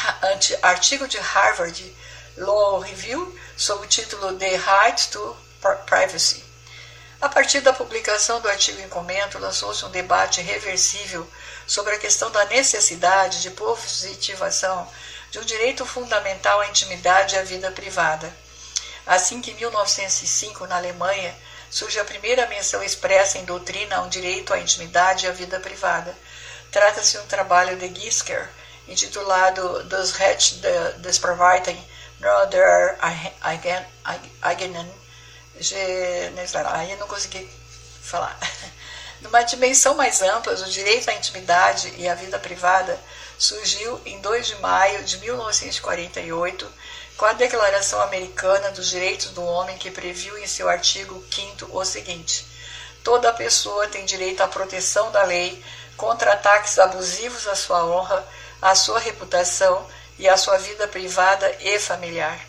artigo 0.62 1.08
de 1.08 1.18
Harvard 1.18 1.98
Law 2.38 2.80
Review, 2.80 3.40
sob 3.58 3.86
o 3.86 3.90
título 3.90 4.38
The 4.38 4.58
Right 4.58 5.10
to 5.10 5.38
Privacy. 5.88 6.44
A 7.20 7.30
partir 7.30 7.62
da 7.62 7.74
publicação 7.74 8.42
do 8.42 8.50
artigo 8.50 8.82
em 8.82 8.90
comento, 8.90 9.40
lançou-se 9.40 9.84
um 9.86 9.90
debate 9.90 10.42
reversível 10.42 11.28
sobre 11.66 11.96
a 11.96 11.98
questão 11.98 12.30
da 12.30 12.46
necessidade 12.46 13.42
de 13.42 13.50
positivação 13.52 14.88
de 15.32 15.40
um 15.40 15.44
direito 15.44 15.86
fundamental 15.86 16.60
à 16.60 16.68
intimidade 16.68 17.34
e 17.34 17.40
à 17.40 17.44
vida 17.44 17.72
privada. 17.72 18.43
Assim 19.06 19.42
que 19.42 19.52
em 19.52 19.56
1905, 19.56 20.66
na 20.68 20.78
Alemanha, 20.78 21.36
surge 21.70 22.00
a 22.00 22.06
primeira 22.06 22.48
menção 22.48 22.84
expressa 22.84 23.38
em 23.38 23.46
doutrina 23.46 23.98
a 23.98 24.02
um 24.02 24.10
direito 24.10 24.54
à 24.54 24.60
intimidade 24.60 25.26
e 25.26 25.30
à 25.30 25.32
vida 25.32 25.60
privada. 25.60 26.16
Trata-se 26.72 27.14
de 27.14 27.20
um 27.20 27.28
trabalho 27.28 27.78
de 27.78 27.94
Gisker, 27.94 28.50
intitulado 28.88 29.84
Das 29.86 30.12
Recht 30.12 30.62
des 31.00 31.20
Privaten 31.20 31.78
Brother 32.20 32.98
Eigenen 34.44 34.94
Aí 36.72 36.96
não 36.96 37.08
consegui 37.08 37.50
falar. 38.02 38.38
Numa 39.22 39.44
dimensão 39.44 39.96
mais 39.96 40.22
ampla, 40.22 40.54
o 40.54 40.70
direito 40.70 41.10
à 41.10 41.14
intimidade 41.14 41.94
e 41.98 42.08
à 42.08 42.16
vida 42.16 42.38
privada 42.40 43.00
surgiu 43.38 44.02
em 44.06 44.20
2 44.20 44.48
de 44.48 44.56
maio 44.56 45.04
de 45.04 45.18
1948 45.20 46.72
com 47.18 47.26
a 47.26 47.34
Declaração 47.34 48.02
Americana 48.02 48.72
dos 48.72 48.90
Direitos 48.90 49.32
do 49.32 49.44
Homem, 49.44 49.78
que 49.78 49.92
previu 49.92 50.38
em 50.38 50.48
seu 50.48 50.68
artigo 50.68 51.24
5 51.32 51.70
o 51.78 51.86
seguinte: 51.86 52.46
Toda 53.04 53.34
pessoa 53.34 53.88
tem 53.88 54.06
direito 54.06 54.42
à 54.42 54.48
proteção 54.48 55.12
da 55.12 55.24
lei 55.24 55.64
contra 55.96 56.34
ataques 56.34 56.80
abusivos 56.80 57.48
à 57.48 57.56
sua 57.56 57.86
honra, 57.86 58.26
à 58.62 58.74
sua 58.76 59.00
reputação 59.00 59.86
e 60.18 60.28
à 60.28 60.38
sua 60.38 60.58
vida 60.58 60.88
privada 60.88 61.50
e 61.60 61.80
familiar. 61.80 62.40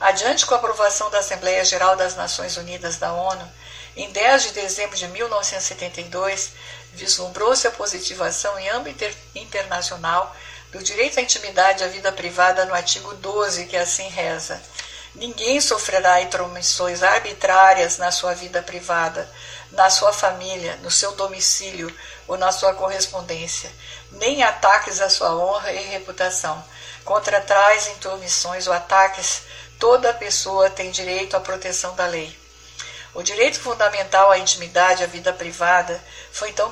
Adiante 0.00 0.46
com 0.46 0.54
a 0.54 0.58
aprovação 0.58 1.10
da 1.10 1.18
Assembleia 1.18 1.64
Geral 1.64 1.96
das 1.96 2.14
Nações 2.14 2.56
Unidas 2.56 2.98
da 2.98 3.12
ONU, 3.12 3.50
em 3.96 4.10
10 4.12 4.42
de 4.44 4.52
dezembro 4.52 4.96
de 4.96 5.08
1972, 5.08 6.52
vislumbrou-se 6.92 7.66
a 7.66 7.70
positivação 7.72 8.56
em 8.58 8.68
âmbito 8.68 9.04
internacional 9.34 10.34
do 10.70 10.82
direito 10.82 11.18
à 11.18 11.22
intimidade 11.22 11.82
e 11.82 11.86
à 11.86 11.88
vida 11.88 12.12
privada 12.12 12.64
no 12.64 12.74
artigo 12.74 13.14
12, 13.14 13.66
que 13.66 13.76
assim 13.76 14.08
reza: 14.08 14.60
Ninguém 15.14 15.60
sofrerá 15.60 16.20
intromissões 16.20 17.02
arbitrárias 17.02 17.96
na 17.98 18.10
sua 18.10 18.34
vida 18.34 18.62
privada, 18.62 19.28
na 19.72 19.88
sua 19.90 20.12
família, 20.12 20.76
no 20.82 20.90
seu 20.90 21.12
domicílio 21.12 21.94
ou 22.26 22.36
na 22.36 22.52
sua 22.52 22.74
correspondência, 22.74 23.70
nem 24.12 24.42
ataques 24.42 25.00
à 25.00 25.08
sua 25.08 25.34
honra 25.34 25.72
e 25.72 25.88
reputação. 25.88 26.62
Contra 27.04 27.40
tais 27.40 27.88
intromissões 27.88 28.66
ou 28.66 28.72
ataques, 28.72 29.42
toda 29.78 30.12
pessoa 30.12 30.68
tem 30.68 30.90
direito 30.90 31.36
à 31.36 31.40
proteção 31.40 31.94
da 31.96 32.06
lei. 32.06 32.38
O 33.14 33.22
direito 33.22 33.58
fundamental 33.58 34.30
à 34.30 34.38
intimidade, 34.38 35.02
à 35.02 35.06
vida 35.06 35.32
privada, 35.32 35.98
foi 36.30 36.50
então 36.50 36.70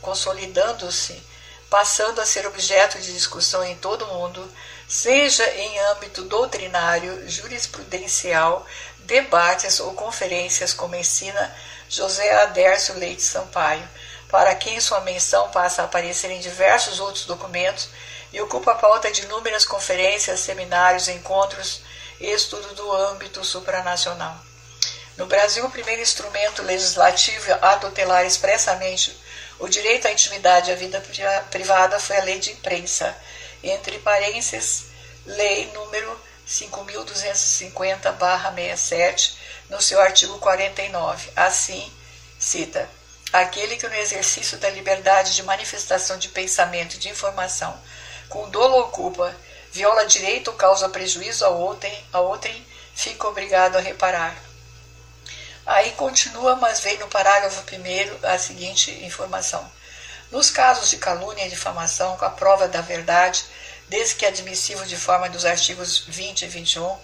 consolidando-se, 0.00 1.20
passando 1.68 2.20
a 2.20 2.26
ser 2.26 2.46
objeto 2.46 2.98
de 2.98 3.12
discussão 3.12 3.64
em 3.64 3.76
todo 3.76 4.04
o 4.04 4.14
mundo, 4.14 4.52
seja 4.88 5.44
em 5.54 5.78
âmbito 5.90 6.22
doutrinário, 6.22 7.28
jurisprudencial, 7.28 8.64
debates 9.00 9.80
ou 9.80 9.92
conferências, 9.94 10.72
como 10.72 10.96
ensina 10.96 11.54
José 11.88 12.42
Adércio 12.42 12.98
Leite 12.98 13.22
Sampaio, 13.22 13.88
para 14.28 14.54
quem 14.54 14.80
sua 14.80 15.00
menção 15.00 15.50
passa 15.50 15.82
a 15.82 15.84
aparecer 15.84 16.30
em 16.30 16.40
diversos 16.40 17.00
outros 17.00 17.24
documentos 17.24 17.88
e 18.32 18.40
ocupa 18.40 18.72
a 18.72 18.76
pauta 18.76 19.10
de 19.10 19.22
inúmeras 19.22 19.64
conferências, 19.64 20.40
seminários, 20.40 21.08
encontros 21.08 21.80
e 22.20 22.26
estudo 22.30 22.74
do 22.74 22.92
âmbito 22.92 23.44
supranacional. 23.44 24.36
No 25.16 25.26
Brasil, 25.26 25.64
o 25.64 25.70
primeiro 25.70 26.02
instrumento 26.02 26.62
legislativo 26.62 27.52
a 27.62 27.76
tutelar 27.76 28.26
expressamente 28.26 29.16
o 29.58 29.68
direito 29.68 30.06
à 30.06 30.12
intimidade 30.12 30.70
e 30.70 30.72
à 30.72 30.76
vida 30.76 31.02
privada 31.50 31.98
foi 31.98 32.16
a 32.16 32.24
Lei 32.24 32.38
de 32.38 32.52
Imprensa, 32.52 33.16
entre 33.62 33.98
parênteses, 33.98 34.86
Lei 35.24 35.70
número 35.72 36.20
5.250-67, 36.46 39.34
no 39.68 39.80
seu 39.80 40.00
artigo 40.00 40.38
49. 40.38 41.30
Assim, 41.34 41.92
cita: 42.38 42.88
aquele 43.32 43.76
que 43.76 43.88
no 43.88 43.94
exercício 43.94 44.58
da 44.58 44.70
liberdade 44.70 45.34
de 45.34 45.42
manifestação 45.42 46.16
de 46.18 46.28
pensamento 46.28 46.94
e 46.94 46.98
de 46.98 47.08
informação, 47.08 47.76
com 48.28 48.48
dolo 48.50 48.76
ou 48.76 48.88
culpa, 48.88 49.34
viola 49.72 50.06
direito 50.06 50.48
ou 50.48 50.54
causa 50.54 50.88
prejuízo 50.88 51.44
a 51.44 51.48
outrem, 51.48 52.06
a 52.12 52.20
outrem 52.20 52.64
fica 52.94 53.26
obrigado 53.26 53.74
a 53.76 53.80
reparar 53.80 54.45
Aí 55.66 55.90
continua, 55.92 56.54
mas 56.54 56.78
vem 56.78 56.96
no 56.98 57.08
parágrafo 57.08 57.62
primeiro 57.64 58.16
a 58.22 58.38
seguinte 58.38 58.92
informação. 59.04 59.68
Nos 60.30 60.48
casos 60.48 60.88
de 60.88 60.96
calúnia 60.96 61.44
e 61.44 61.50
difamação, 61.50 62.16
com 62.16 62.24
a 62.24 62.30
prova 62.30 62.68
da 62.68 62.80
verdade, 62.80 63.44
desde 63.88 64.14
que 64.14 64.24
admissível 64.24 64.84
de 64.86 64.96
forma 64.96 65.28
dos 65.28 65.44
artigos 65.44 66.04
20 66.06 66.42
e 66.42 66.48
21, 66.48 66.96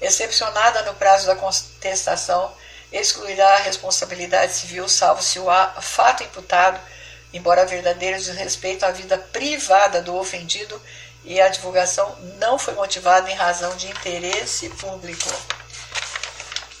excepcionada 0.00 0.82
no 0.82 0.94
prazo 0.94 1.28
da 1.28 1.36
contestação, 1.36 2.52
excluirá 2.90 3.54
a 3.54 3.60
responsabilidade 3.60 4.52
civil, 4.52 4.88
salvo 4.88 5.22
se 5.22 5.38
o 5.38 5.46
fato 5.80 6.24
imputado, 6.24 6.80
embora 7.32 7.66
verdadeiro, 7.66 8.18
diz 8.18 8.28
respeito 8.28 8.84
à 8.84 8.90
vida 8.90 9.16
privada 9.16 10.02
do 10.02 10.16
ofendido 10.16 10.80
e 11.24 11.40
a 11.40 11.48
divulgação 11.48 12.16
não 12.38 12.58
foi 12.58 12.74
motivada 12.74 13.30
em 13.30 13.34
razão 13.34 13.76
de 13.76 13.88
interesse 13.88 14.68
público. 14.70 15.30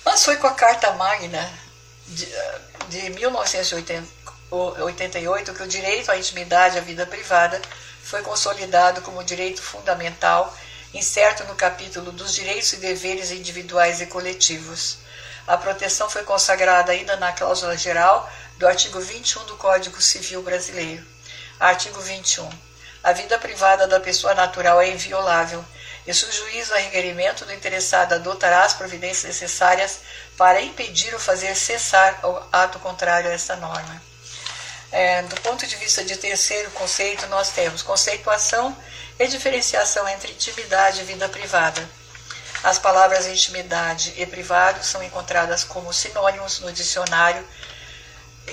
Mas 0.08 0.24
foi 0.24 0.38
com 0.38 0.46
a 0.46 0.54
Carta 0.54 0.90
Magna 0.92 1.52
de, 2.06 2.26
de 2.88 3.10
1948 3.10 4.18
88 4.50 5.52
que 5.52 5.62
o 5.62 5.68
direito 5.68 6.10
à 6.10 6.16
intimidade 6.16 6.78
à 6.78 6.80
vida 6.80 7.04
privada 7.04 7.60
foi 8.02 8.22
consolidado 8.22 9.02
como 9.02 9.22
direito 9.22 9.60
fundamental, 9.60 10.56
incerto 10.94 11.44
no 11.44 11.54
capítulo 11.54 12.10
dos 12.10 12.34
direitos 12.34 12.72
e 12.72 12.76
deveres 12.78 13.30
individuais 13.30 14.00
e 14.00 14.06
coletivos. 14.06 14.96
A 15.46 15.58
proteção 15.58 16.08
foi 16.08 16.24
consagrada 16.24 16.90
ainda 16.90 17.14
na 17.16 17.32
cláusula 17.32 17.76
geral 17.76 18.32
do 18.56 18.66
artigo 18.66 18.98
21 18.98 19.44
do 19.44 19.58
Código 19.58 20.00
Civil 20.00 20.42
Brasileiro. 20.42 21.04
Artigo 21.60 22.00
21. 22.00 22.48
A 23.04 23.12
vida 23.12 23.38
privada 23.38 23.86
da 23.86 24.00
pessoa 24.00 24.34
natural 24.34 24.80
é 24.80 24.88
inviolável 24.88 25.62
e 26.08 26.14
se 26.14 26.24
o 26.24 26.32
juiz, 26.32 26.72
a 26.72 26.78
requerimento 26.78 27.44
do 27.44 27.52
interessado, 27.52 28.14
adotará 28.14 28.64
as 28.64 28.72
providências 28.72 29.24
necessárias 29.24 30.00
para 30.38 30.62
impedir 30.62 31.12
ou 31.12 31.20
fazer 31.20 31.54
cessar 31.54 32.24
o 32.24 32.42
ato 32.50 32.78
contrário 32.78 33.28
a 33.28 33.34
esta 33.34 33.56
norma. 33.56 34.02
É, 34.90 35.20
do 35.24 35.38
ponto 35.42 35.66
de 35.66 35.76
vista 35.76 36.02
de 36.02 36.16
terceiro 36.16 36.70
conceito, 36.70 37.26
nós 37.26 37.50
temos 37.50 37.82
conceituação 37.82 38.74
e 39.18 39.28
diferenciação 39.28 40.08
entre 40.08 40.32
intimidade 40.32 41.02
e 41.02 41.04
vida 41.04 41.28
privada. 41.28 41.86
As 42.64 42.78
palavras 42.78 43.26
intimidade 43.26 44.14
e 44.16 44.24
privado 44.24 44.82
são 44.82 45.02
encontradas 45.02 45.62
como 45.62 45.92
sinônimos 45.92 46.60
no 46.60 46.72
dicionário, 46.72 47.46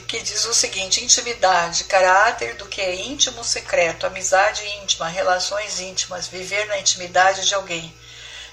que 0.01 0.21
diz 0.21 0.45
o 0.45 0.53
seguinte: 0.53 1.03
intimidade, 1.03 1.85
caráter 1.85 2.55
do 2.55 2.67
que 2.67 2.81
é 2.81 2.95
íntimo, 2.95 3.43
secreto, 3.43 4.05
amizade 4.05 4.65
íntima, 4.81 5.07
relações 5.07 5.79
íntimas, 5.79 6.27
viver 6.27 6.65
na 6.67 6.79
intimidade 6.79 7.45
de 7.45 7.53
alguém, 7.53 7.93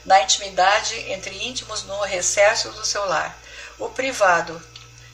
na 0.04 0.20
intimidade 0.22 0.94
entre 1.10 1.34
íntimos 1.44 1.84
no 1.84 2.00
recesso 2.02 2.70
do 2.70 2.84
seu 2.84 3.04
lar. 3.06 3.38
O 3.78 3.88
privado, 3.88 4.62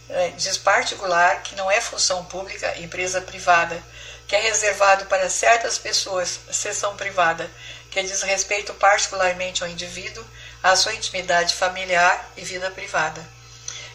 é, 0.08 0.28
diz 0.30 0.56
particular, 0.58 1.42
que 1.42 1.54
não 1.54 1.70
é 1.70 1.80
função 1.80 2.24
pública, 2.24 2.78
empresa 2.78 3.20
privada, 3.20 3.82
que 4.26 4.36
é 4.36 4.40
reservado 4.40 5.06
para 5.06 5.30
certas 5.30 5.78
pessoas, 5.78 6.40
sessão 6.50 6.96
privada, 6.96 7.50
que 7.90 8.02
diz 8.02 8.22
respeito 8.22 8.74
particularmente 8.74 9.62
ao 9.62 9.70
indivíduo, 9.70 10.24
à 10.62 10.76
sua 10.76 10.94
intimidade 10.94 11.54
familiar 11.54 12.30
e 12.36 12.44
vida 12.44 12.70
privada. 12.70 13.37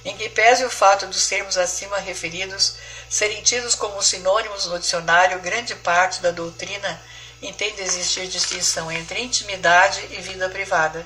Em 0.05 0.17
que 0.17 0.29
pese 0.29 0.65
o 0.65 0.69
fato 0.69 1.07
dos 1.07 1.27
termos 1.27 1.57
acima 1.57 1.98
referidos 1.98 2.75
serem 3.10 3.41
tidos 3.41 3.74
como 3.74 4.01
sinônimos 4.03 4.65
no 4.65 4.77
dicionário, 4.77 5.39
grande 5.39 5.75
parte 5.75 6.22
da 6.22 6.31
doutrina 6.31 7.01
entende 7.41 7.81
existir 7.81 8.27
distinção 8.27 8.91
entre 8.91 9.22
intimidade 9.22 10.01
e 10.12 10.22
vida 10.22 10.50
privada. 10.50 11.05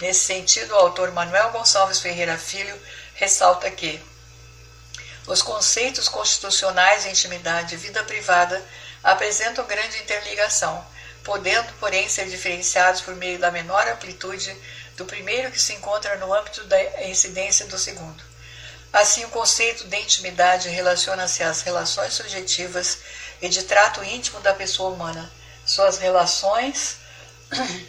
Nesse 0.00 0.20
sentido, 0.24 0.72
o 0.72 0.78
autor 0.78 1.10
Manuel 1.12 1.50
Gonçalves 1.50 2.00
Ferreira 2.00 2.38
Filho 2.38 2.78
ressalta 3.14 3.70
que 3.70 4.00
os 5.26 5.42
conceitos 5.42 6.08
constitucionais 6.08 7.02
de 7.02 7.10
intimidade 7.10 7.74
e 7.74 7.78
vida 7.78 8.02
privada 8.04 8.64
apresentam 9.02 9.66
grande 9.66 9.98
interligação, 9.98 10.84
podendo, 11.22 11.70
porém, 11.74 12.08
ser 12.08 12.28
diferenciados 12.28 13.02
por 13.02 13.14
meio 13.14 13.38
da 13.38 13.50
menor 13.50 13.86
amplitude 13.88 14.56
do 14.96 15.04
primeiro 15.04 15.50
que 15.50 15.60
se 15.60 15.74
encontra 15.74 16.16
no 16.16 16.32
âmbito 16.32 16.64
da 16.64 16.82
incidência 17.06 17.66
do 17.66 17.78
segundo. 17.78 18.27
Assim, 18.92 19.24
o 19.24 19.28
conceito 19.28 19.86
de 19.86 19.96
intimidade 19.96 20.68
relaciona-se 20.68 21.42
às 21.42 21.62
relações 21.62 22.14
subjetivas 22.14 22.98
e 23.40 23.48
de 23.48 23.62
trato 23.64 24.02
íntimo 24.02 24.40
da 24.40 24.54
pessoa 24.54 24.90
humana, 24.90 25.30
suas 25.66 25.98
relações 25.98 26.96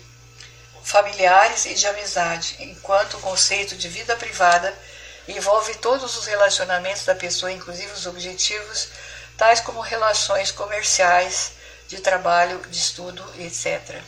familiares 0.84 1.65
e 1.65 1.74
de 1.74 1.88
amizade, 1.88 2.58
enquanto 2.60 3.15
o 3.15 3.22
conceito 3.22 3.75
de 3.75 3.88
vida 3.88 4.15
privada 4.15 4.74
envolve 5.27 5.75
todos 5.75 6.18
os 6.18 6.25
relacionamentos 6.25 7.06
da 7.06 7.15
pessoa, 7.15 7.51
inclusive 7.51 7.91
os 7.94 8.06
objetivos, 8.06 8.89
tais 9.38 9.62
como 9.62 9.79
relações 9.79 10.51
comerciais, 10.51 11.53
de 11.88 12.00
trabalho, 12.00 12.62
de 12.70 12.77
estudo, 12.77 13.24
etc. 13.39 14.00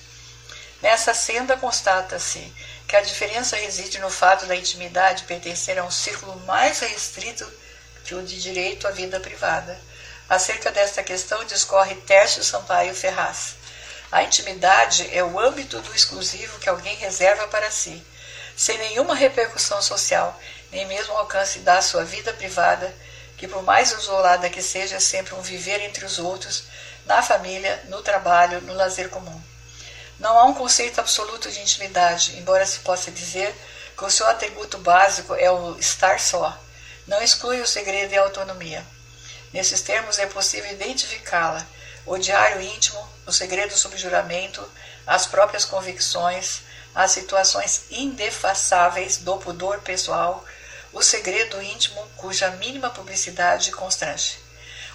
Nessa 0.82 1.14
senda 1.14 1.58
constata-se 1.58 2.54
que 2.92 2.98
a 2.98 3.01
diferença 3.01 3.56
reside 3.56 4.00
no 4.00 4.10
fato 4.10 4.46
da 4.48 4.54
intimidade 4.54 5.24
pertencer 5.24 5.80
a 5.80 5.84
um 5.86 5.90
círculo 5.90 6.36
mais 6.42 6.82
restrito 6.82 7.50
que 8.04 8.14
o 8.14 8.22
de 8.22 8.42
direito 8.42 8.86
à 8.86 8.92
vida 8.92 9.18
privada. 9.18 9.80
Acerca 10.27 10.70
desta 10.72 11.01
questão 11.01 11.46
discorre 11.46 11.96
Tércio 11.96 12.44
Sampaio 12.44 12.94
Ferraz. 12.94 13.56
A 14.12 14.24
intimidade 14.24 15.08
é 15.14 15.24
o 15.24 15.40
âmbito 15.40 15.80
do 15.80 15.96
exclusivo 15.96 16.60
que 16.60 16.68
alguém 16.68 16.98
reserva 16.98 17.48
para 17.48 17.72
si, 17.72 18.06
sem 18.58 18.77
nenhuma 18.77 19.16
repercussão 19.16 19.82
social, 19.82 20.38
nem 20.70 20.86
mesmo 20.86 21.14
alcance 21.14 21.60
da 21.60 21.82
sua 21.82 22.04
vida 22.04 22.34
privada, 22.34 22.94
que 23.38 23.48
por 23.48 23.64
mais 23.64 23.94
isolada 23.94 24.50
que 24.50 24.62
seja, 24.62 24.98
é 24.98 25.00
sempre 25.00 25.34
um 25.34 25.42
viver 25.42 25.80
entre 25.80 26.04
os 26.04 26.20
outros, 26.20 26.66
na 27.06 27.24
família, 27.24 27.86
no 27.88 28.01
trabalho, 28.01 28.60
no 28.60 28.74
lazer 28.74 29.08
comum. 29.08 29.50
Não 30.22 30.38
há 30.38 30.46
um 30.46 30.53
conceito 30.53 31.01
absoluto 31.01 31.50
de 31.50 31.60
intimidade, 31.62 32.38
embora 32.38 32.64
se 32.64 32.77
possa 32.81 33.10
dizer 33.10 33.55
que 33.98 34.05
o 34.05 34.10
seu 34.12 34.27
atributo 34.27 34.77
básico 34.77 35.34
é 35.34 35.50
o 35.50 35.75
estar 35.79 36.20
só. 36.20 36.55
Não 37.07 37.20
exclui 37.24 37.60
o 37.60 37.66
segredo 37.66 38.14
e 38.14 38.18
a 38.20 38.22
autonomia. 38.22 38.86
Nesses 39.51 39.81
termos 39.81 40.20
é 40.20 40.27
possível 40.27 40.72
identificá-la, 40.72 41.66
o 42.05 42.20
diário 42.20 42.62
íntimo, 42.62 43.03
o 43.25 43.31
segredo 43.31 43.75
sob 43.75 43.98
juramento, 43.98 44.64
as 45.07 45.25
próprias 45.25 45.66
convicções, 45.66 46.62
as 46.94 47.10
situações 47.10 47.86
indefaçáveis 47.90 49.18
do 49.18 49.38
pudor 49.38 49.79
pessoal, 49.79 50.46
o 50.94 51.01
segredo 51.01 51.60
íntimo 51.64 52.00
cuja 52.18 52.51
mínima 52.51 52.92
publicidade 52.92 53.72
constrange. 53.72 54.38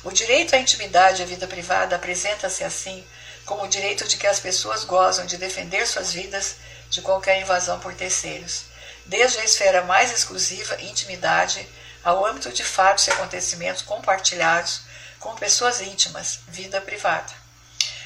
O 0.05 0.13
direito 0.13 0.55
à 0.55 0.59
intimidade 0.59 1.21
e 1.21 1.25
à 1.25 1.27
vida 1.27 1.49
privada 1.49 1.97
apresenta-se 1.97 2.63
assim 2.63 3.05
como 3.47 3.63
o 3.63 3.69
direito 3.69 4.07
de 4.07 4.17
que 4.17 4.27
as 4.27 4.41
pessoas 4.41 4.85
gozam 4.85 5.25
de 5.25 5.39
defender 5.39 5.87
suas 5.87 6.13
vidas 6.13 6.57
de 6.91 7.01
qualquer 7.01 7.41
invasão 7.41 7.81
por 7.81 7.95
terceiros, 7.95 8.65
desde 9.07 9.39
a 9.39 9.45
esfera 9.45 9.83
mais 9.85 10.13
exclusiva, 10.13 10.81
intimidade, 10.83 11.67
ao 12.05 12.27
âmbito 12.27 12.53
de 12.53 12.63
fatos 12.63 13.07
e 13.07 13.11
acontecimentos 13.11 13.83
compartilhados 13.83 14.83
com 15.19 15.35
pessoas 15.37 15.81
íntimas, 15.81 16.41
vida 16.49 16.81
privada. 16.81 17.33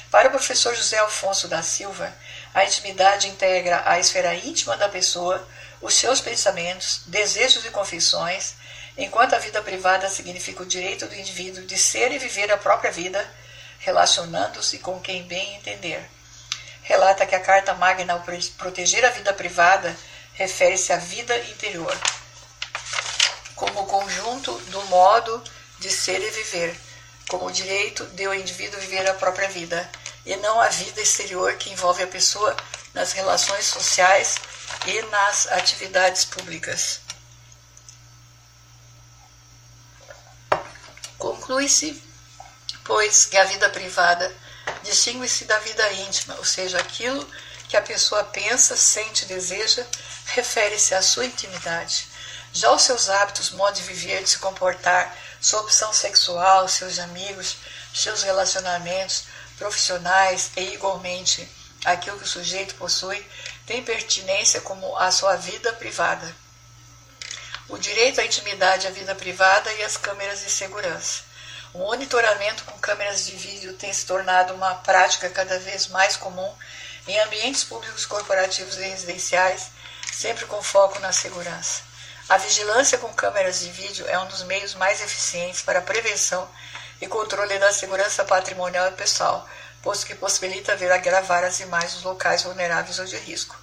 Para 0.09 0.27
o 0.27 0.31
professor 0.31 0.75
José 0.75 0.97
Alfonso 0.97 1.47
da 1.47 1.61
Silva, 1.61 2.13
a 2.53 2.63
intimidade 2.63 3.27
integra 3.27 3.83
a 3.85 3.99
esfera 3.99 4.35
íntima 4.35 4.77
da 4.77 4.89
pessoa 4.89 5.47
os 5.81 5.95
seus 5.95 6.21
pensamentos, 6.21 7.01
desejos 7.07 7.65
e 7.65 7.69
confissões, 7.69 8.53
enquanto 8.97 9.33
a 9.33 9.39
vida 9.39 9.61
privada 9.61 10.07
significa 10.09 10.61
o 10.61 10.65
direito 10.65 11.07
do 11.07 11.15
indivíduo 11.15 11.65
de 11.65 11.77
ser 11.77 12.11
e 12.11 12.19
viver 12.19 12.51
a 12.51 12.57
própria 12.57 12.91
vida, 12.91 13.27
relacionando-se 13.81 14.79
com 14.79 14.99
quem 14.99 15.23
bem 15.23 15.55
entender. 15.55 16.09
Relata 16.83 17.25
que 17.25 17.35
a 17.35 17.39
Carta 17.39 17.73
Magna, 17.73 18.13
ao 18.13 18.23
proteger 18.57 19.03
a 19.05 19.09
vida 19.09 19.33
privada, 19.33 19.95
refere-se 20.33 20.93
à 20.93 20.97
vida 20.97 21.37
interior, 21.37 21.95
como 23.55 23.85
conjunto 23.85 24.53
do 24.69 24.81
modo 24.85 25.43
de 25.79 25.89
ser 25.89 26.21
e 26.21 26.31
viver, 26.31 26.79
como 27.27 27.45
o 27.45 27.51
direito 27.51 28.05
de 28.05 28.27
o 28.27 28.33
indivíduo 28.33 28.79
viver 28.79 29.07
a 29.09 29.13
própria 29.15 29.49
vida, 29.49 29.89
e 30.25 30.35
não 30.37 30.59
a 30.59 30.67
vida 30.67 31.01
exterior 31.01 31.55
que 31.55 31.71
envolve 31.71 32.03
a 32.03 32.07
pessoa 32.07 32.55
nas 32.93 33.11
relações 33.13 33.65
sociais 33.65 34.35
e 34.85 35.01
nas 35.03 35.47
atividades 35.47 36.25
públicas. 36.25 37.01
Conclui-se, 41.17 42.10
pois, 42.91 43.23
que 43.23 43.37
a 43.37 43.45
vida 43.45 43.69
privada 43.69 44.29
distingue-se 44.83 45.45
da 45.45 45.57
vida 45.59 45.93
íntima, 45.93 46.35
ou 46.35 46.43
seja, 46.43 46.77
aquilo 46.77 47.25
que 47.69 47.77
a 47.77 47.81
pessoa 47.81 48.21
pensa, 48.25 48.75
sente, 48.75 49.23
deseja, 49.27 49.87
refere-se 50.25 50.93
à 50.93 51.01
sua 51.01 51.25
intimidade. 51.25 52.09
Já 52.51 52.69
os 52.69 52.81
seus 52.81 53.09
hábitos, 53.09 53.51
modo 53.51 53.75
de 53.75 53.83
viver, 53.83 54.21
de 54.21 54.31
se 54.31 54.39
comportar, 54.39 55.17
sua 55.39 55.61
opção 55.61 55.93
sexual, 55.93 56.67
seus 56.67 56.99
amigos, 56.99 57.55
seus 57.95 58.23
relacionamentos 58.23 59.23
profissionais 59.57 60.51
e, 60.57 60.73
igualmente, 60.73 61.49
aquilo 61.85 62.17
que 62.17 62.25
o 62.25 62.27
sujeito 62.27 62.75
possui, 62.75 63.25
tem 63.65 63.81
pertinência 63.85 64.59
como 64.59 64.97
a 64.97 65.09
sua 65.11 65.37
vida 65.37 65.71
privada. 65.71 66.35
O 67.69 67.77
direito 67.77 68.19
à 68.19 68.25
intimidade 68.25 68.85
à 68.85 68.91
vida 68.91 69.15
privada 69.15 69.71
e 69.75 69.83
às 69.83 69.95
câmeras 69.95 70.41
de 70.41 70.49
segurança. 70.49 71.30
O 71.73 71.77
monitoramento 71.77 72.65
com 72.65 72.77
câmeras 72.79 73.25
de 73.25 73.31
vídeo 73.31 73.73
tem 73.73 73.93
se 73.93 74.05
tornado 74.05 74.53
uma 74.53 74.75
prática 74.75 75.29
cada 75.29 75.57
vez 75.57 75.87
mais 75.87 76.17
comum 76.17 76.53
em 77.07 77.17
ambientes 77.21 77.63
públicos 77.63 78.05
corporativos 78.05 78.77
e 78.77 78.81
residenciais, 78.81 79.69
sempre 80.11 80.45
com 80.45 80.61
foco 80.61 80.99
na 80.99 81.13
segurança. 81.13 81.81
A 82.27 82.37
vigilância 82.37 82.97
com 82.97 83.13
câmeras 83.13 83.61
de 83.61 83.71
vídeo 83.71 84.05
é 84.07 84.19
um 84.19 84.27
dos 84.27 84.43
meios 84.43 84.75
mais 84.75 85.01
eficientes 85.01 85.61
para 85.61 85.79
a 85.79 85.81
prevenção 85.81 86.49
e 86.99 87.07
controle 87.07 87.57
da 87.57 87.71
segurança 87.71 88.25
patrimonial 88.25 88.89
e 88.89 88.91
pessoal, 88.91 89.47
posto 89.81 90.05
que 90.05 90.15
possibilita 90.15 90.75
ver 90.75 90.95
gravar 90.99 91.43
as 91.45 91.61
imagens 91.61 91.93
dos 91.93 92.03
locais 92.03 92.43
vulneráveis 92.43 92.99
ou 92.99 93.05
de 93.05 93.17
risco. 93.17 93.55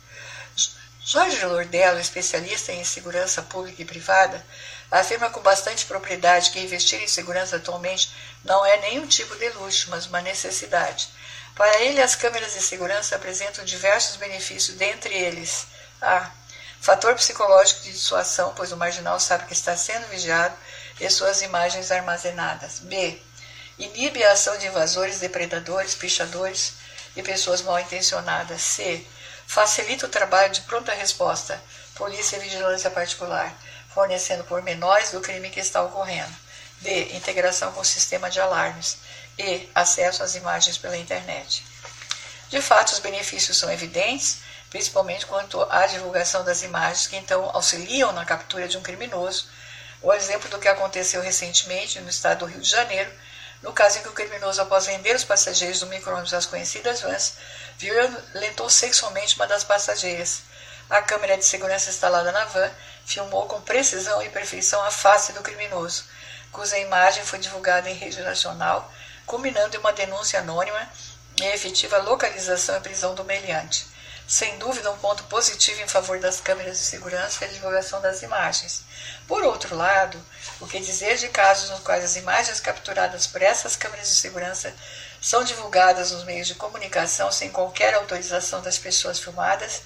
Jorge 1.05 1.45
Lordello, 1.45 1.99
especialista 1.99 2.73
em 2.73 2.85
segurança 2.85 3.41
pública 3.43 3.81
e 3.81 3.85
privada, 3.85 4.45
afirma 4.91 5.31
com 5.31 5.41
bastante 5.41 5.87
propriedade 5.87 6.51
que 6.51 6.61
investir 6.61 7.01
em 7.03 7.09
segurança 7.09 7.57
atualmente 7.57 8.11
Não 8.45 8.65
é 8.65 8.77
nenhum 8.79 9.07
tipo 9.07 9.35
de 9.37 9.49
luxo, 9.51 9.91
mas 9.91 10.07
uma 10.07 10.21
necessidade. 10.21 11.09
Para 11.55 11.81
ele, 11.81 12.01
as 12.01 12.15
câmeras 12.15 12.53
de 12.55 12.63
segurança 12.63 13.17
apresentam 13.17 13.65
diversos 13.65 14.17
benefícios, 14.17 14.77
dentre 14.77 15.13
eles 15.13 15.67
a 16.01 16.31
fator 16.81 17.15
psicológico 17.17 17.83
de 17.83 17.93
dissuasão, 17.93 18.55
pois 18.55 18.71
o 18.71 18.77
marginal 18.77 19.19
sabe 19.19 19.47
que 19.47 19.53
está 19.53 19.77
sendo 19.77 20.07
vigiado 20.09 20.55
e 21.01 21.11
suas 21.11 21.43
imagens 21.43 21.91
armazenadas. 21.91 22.79
B. 22.81 23.21
Inibe 23.79 24.23
a 24.25 24.33
ação 24.33 24.57
de 24.59 24.67
invasores, 24.67 25.19
depredadores, 25.19 25.95
pichadores 25.95 26.75
e 27.17 27.23
pessoas 27.23 27.63
mal 27.63 27.79
intencionadas. 27.81 28.63
C. 28.63 29.05
Facilita 29.47 30.07
o 30.07 30.11
trabalho 30.11 30.53
de 30.53 30.61
pronta 30.63 30.93
resposta, 30.93 31.61
polícia 31.95 32.37
e 32.37 32.41
vigilância 32.41 32.91
particular, 32.91 33.53
fornecendo 33.99 34.45
pormenores 34.45 35.11
do 35.11 35.21
crime 35.21 35.51
que 35.51 35.59
está 35.59 35.83
ocorrendo. 35.83 36.33
D. 36.83 37.17
Integração 37.17 37.73
com 37.73 37.81
o 37.81 37.85
sistema 37.85 38.31
de 38.31 38.39
alarmes. 38.39 38.99
E. 39.37 39.69
Acesso 39.75 40.23
às 40.23 40.37
imagens 40.37 40.79
pela 40.79 40.97
internet. 40.97 41.67
De 42.49 42.63
fato, 42.63 42.93
os 42.93 43.01
benefícios 43.01 43.59
são 43.59 43.69
evidentes, 43.73 44.39
principalmente 44.71 45.27
quanto 45.27 45.61
à 45.69 45.85
divulgação 45.89 46.45
das 46.45 46.63
imagens 46.63 47.09
que 47.09 47.17
então 47.17 47.51
auxiliam 47.53 48.13
na 48.13 48.25
captura 48.25 48.69
de 48.69 48.79
um 48.79 48.83
criminoso. 48.83 49.49
O 50.01 50.13
exemplo 50.13 50.49
do 50.49 50.61
que 50.61 50.69
aconteceu 50.69 51.21
recentemente 51.21 51.99
no 51.99 52.09
estado 52.09 52.39
do 52.39 52.45
Rio 52.45 52.61
de 52.61 52.71
Janeiro, 52.71 53.11
no 53.63 53.73
caso 53.73 53.99
em 53.99 54.03
que 54.03 54.09
o 54.09 54.13
criminoso, 54.13 54.63
após 54.63 54.87
vender 54.87 55.17
os 55.17 55.25
passageiros 55.25 55.81
do 55.81 55.89
micro-ônibus 55.89 56.35
às 56.35 56.47
conhecidas 56.47 57.01
vans, 57.01 57.35
violentou 57.77 58.71
sexualmente 58.71 59.35
uma 59.35 59.49
das 59.49 59.65
passageiras. 59.65 60.43
A 60.89 61.03
câmera 61.03 61.37
de 61.37 61.45
segurança 61.45 61.91
instalada 61.91 62.31
na 62.31 62.45
van 62.45 62.71
filmou 63.09 63.47
com 63.47 63.59
precisão 63.63 64.23
e 64.23 64.29
perfeição 64.29 64.83
a 64.83 64.91
face 64.91 65.33
do 65.33 65.41
criminoso, 65.41 66.05
cuja 66.53 66.79
imagem 66.79 67.25
foi 67.25 67.39
divulgada 67.39 67.89
em 67.89 67.95
rede 67.95 68.21
nacional, 68.21 68.93
culminando 69.25 69.75
em 69.75 69.81
uma 69.81 69.95
denúncia 69.95 70.41
anônima 70.41 70.89
e 71.41 71.45
efetiva 71.47 71.97
localização 71.97 72.77
e 72.77 72.81
prisão 72.81 73.15
do 73.15 73.25
meliante. 73.25 73.87
Sem 74.27 74.59
dúvida, 74.59 74.91
um 74.91 74.99
ponto 74.99 75.25
positivo 75.25 75.81
em 75.81 75.89
favor 75.89 76.21
das 76.21 76.39
câmeras 76.39 76.77
de 76.77 76.85
segurança 76.85 77.47
é 77.47 77.49
a 77.49 77.51
divulgação 77.51 77.99
das 78.03 78.21
imagens. 78.21 78.83
Por 79.27 79.43
outro 79.43 79.75
lado, 79.75 80.23
o 80.61 80.67
que 80.67 80.79
dizer 80.79 81.17
de 81.17 81.29
casos 81.29 81.71
nos 81.71 81.81
quais 81.81 82.05
as 82.05 82.17
imagens 82.17 82.61
capturadas 82.61 83.27
por 83.27 83.41
essas 83.41 83.75
câmeras 83.75 84.07
de 84.07 84.17
segurança 84.17 84.75
são 85.19 85.43
divulgadas 85.43 86.11
nos 86.11 86.25
meios 86.25 86.47
de 86.47 86.57
comunicação 86.57 87.33
sem 87.33 87.49
qualquer 87.49 87.95
autorização 87.95 88.61
das 88.61 88.77
pessoas 88.77 89.19
filmadas, 89.19 89.81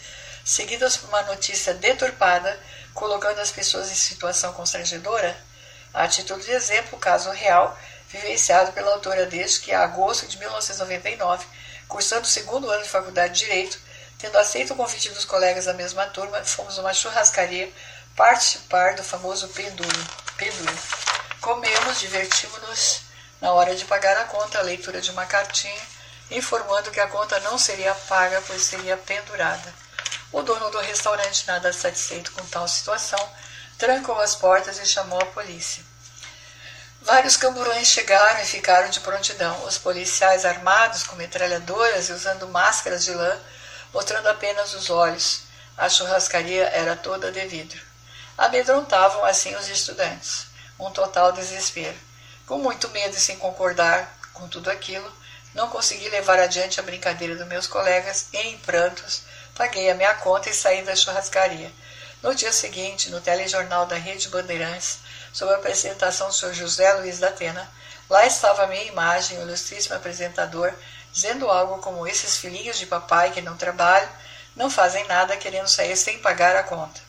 seguidas 0.44 0.96
por 0.96 1.08
uma 1.08 1.22
notícia 1.22 1.72
deturpada, 1.72 2.58
colocando 2.94 3.38
as 3.40 3.50
pessoas 3.50 3.90
em 3.90 3.94
situação 3.94 4.52
constrangedora? 4.52 5.36
A 5.92 6.08
título 6.08 6.40
de 6.40 6.50
exemplo, 6.50 6.98
caso 6.98 7.30
real, 7.30 7.78
vivenciado 8.08 8.72
pela 8.72 8.92
autora 8.92 9.26
desde 9.26 9.60
que, 9.60 9.70
em 9.70 9.74
agosto 9.74 10.26
de 10.26 10.38
1999, 10.38 11.46
cursando 11.88 12.22
o 12.22 12.30
segundo 12.30 12.70
ano 12.70 12.82
de 12.82 12.88
faculdade 12.88 13.34
de 13.34 13.40
Direito, 13.40 13.78
Tendo 14.22 14.38
aceito 14.38 14.72
o 14.72 14.76
convite 14.76 15.08
dos 15.08 15.24
colegas 15.24 15.64
da 15.64 15.74
mesma 15.74 16.06
turma, 16.06 16.44
fomos 16.44 16.78
a 16.78 16.82
uma 16.82 16.94
churrascaria 16.94 17.68
participar 18.14 18.94
do 18.94 19.02
famoso 19.02 19.48
penduro. 19.48 20.06
penduro. 20.36 20.78
Comemos, 21.40 21.98
divertimos-nos. 21.98 23.00
Na 23.40 23.52
hora 23.52 23.74
de 23.74 23.84
pagar 23.84 24.16
a 24.18 24.26
conta, 24.26 24.60
a 24.60 24.62
leitura 24.62 25.00
de 25.00 25.10
uma 25.10 25.26
cartinha 25.26 25.82
informando 26.30 26.92
que 26.92 27.00
a 27.00 27.08
conta 27.08 27.40
não 27.40 27.58
seria 27.58 27.92
paga, 27.96 28.40
pois 28.46 28.62
seria 28.62 28.96
pendurada. 28.96 29.74
O 30.32 30.42
dono 30.42 30.70
do 30.70 30.78
restaurante, 30.80 31.46
nada 31.46 31.72
satisfeito 31.72 32.32
com 32.32 32.44
tal 32.46 32.66
situação, 32.66 33.20
trancou 33.76 34.18
as 34.18 34.34
portas 34.34 34.78
e 34.78 34.86
chamou 34.86 35.20
a 35.20 35.26
polícia. 35.26 35.84
Vários 37.02 37.36
camburões 37.36 37.88
chegaram 37.88 38.40
e 38.40 38.46
ficaram 38.46 38.88
de 38.88 39.00
prontidão. 39.00 39.64
Os 39.64 39.76
policiais 39.76 40.44
armados 40.44 41.02
com 41.02 41.16
metralhadoras 41.16 42.08
e 42.08 42.12
usando 42.12 42.48
máscaras 42.48 43.04
de 43.04 43.12
lã 43.12 43.38
mostrando 43.92 44.28
apenas 44.28 44.72
os 44.74 44.88
olhos. 44.88 45.42
A 45.76 45.88
churrascaria 45.88 46.64
era 46.68 46.96
toda 46.96 47.30
de 47.30 47.44
vidro. 47.46 47.80
Amedrontavam 48.36 49.24
assim 49.24 49.54
os 49.56 49.68
estudantes. 49.68 50.46
Um 50.78 50.90
total 50.90 51.32
desespero. 51.32 51.96
Com 52.46 52.58
muito 52.58 52.88
medo 52.90 53.16
e 53.16 53.20
sem 53.20 53.36
concordar 53.38 54.18
com 54.32 54.48
tudo 54.48 54.70
aquilo, 54.70 55.12
não 55.54 55.68
consegui 55.68 56.08
levar 56.08 56.38
adiante 56.38 56.80
a 56.80 56.82
brincadeira 56.82 57.36
dos 57.36 57.46
meus 57.46 57.66
colegas 57.66 58.28
e, 58.32 58.38
em 58.38 58.58
prantos, 58.58 59.22
paguei 59.54 59.90
a 59.90 59.94
minha 59.94 60.14
conta 60.14 60.50
e 60.50 60.54
saí 60.54 60.82
da 60.82 60.96
churrascaria. 60.96 61.70
No 62.22 62.34
dia 62.34 62.52
seguinte, 62.52 63.10
no 63.10 63.20
telejornal 63.20 63.86
da 63.86 63.96
Rede 63.96 64.28
Bandeirantes, 64.28 64.98
sob 65.32 65.52
a 65.52 65.56
apresentação 65.56 66.28
do 66.28 66.34
Sr. 66.34 66.54
José 66.54 66.92
Luiz 66.94 67.18
da 67.18 67.28
Atena, 67.28 67.68
lá 68.08 68.24
estava 68.26 68.62
a 68.62 68.66
minha 68.66 68.84
imagem, 68.84 69.38
o 69.38 69.42
ilustríssimo 69.42 69.96
apresentador, 69.96 70.72
dizendo 71.12 71.50
algo 71.50 71.78
como 71.78 72.06
esses 72.06 72.36
filhinhos 72.36 72.78
de 72.78 72.86
papai 72.86 73.32
que 73.32 73.40
não 73.40 73.56
trabalham, 73.56 74.08
não 74.54 74.70
fazem 74.70 75.06
nada 75.06 75.36
querendo 75.36 75.68
sair 75.68 75.96
sem 75.96 76.18
pagar 76.18 76.54
a 76.54 76.62
conta. 76.62 77.00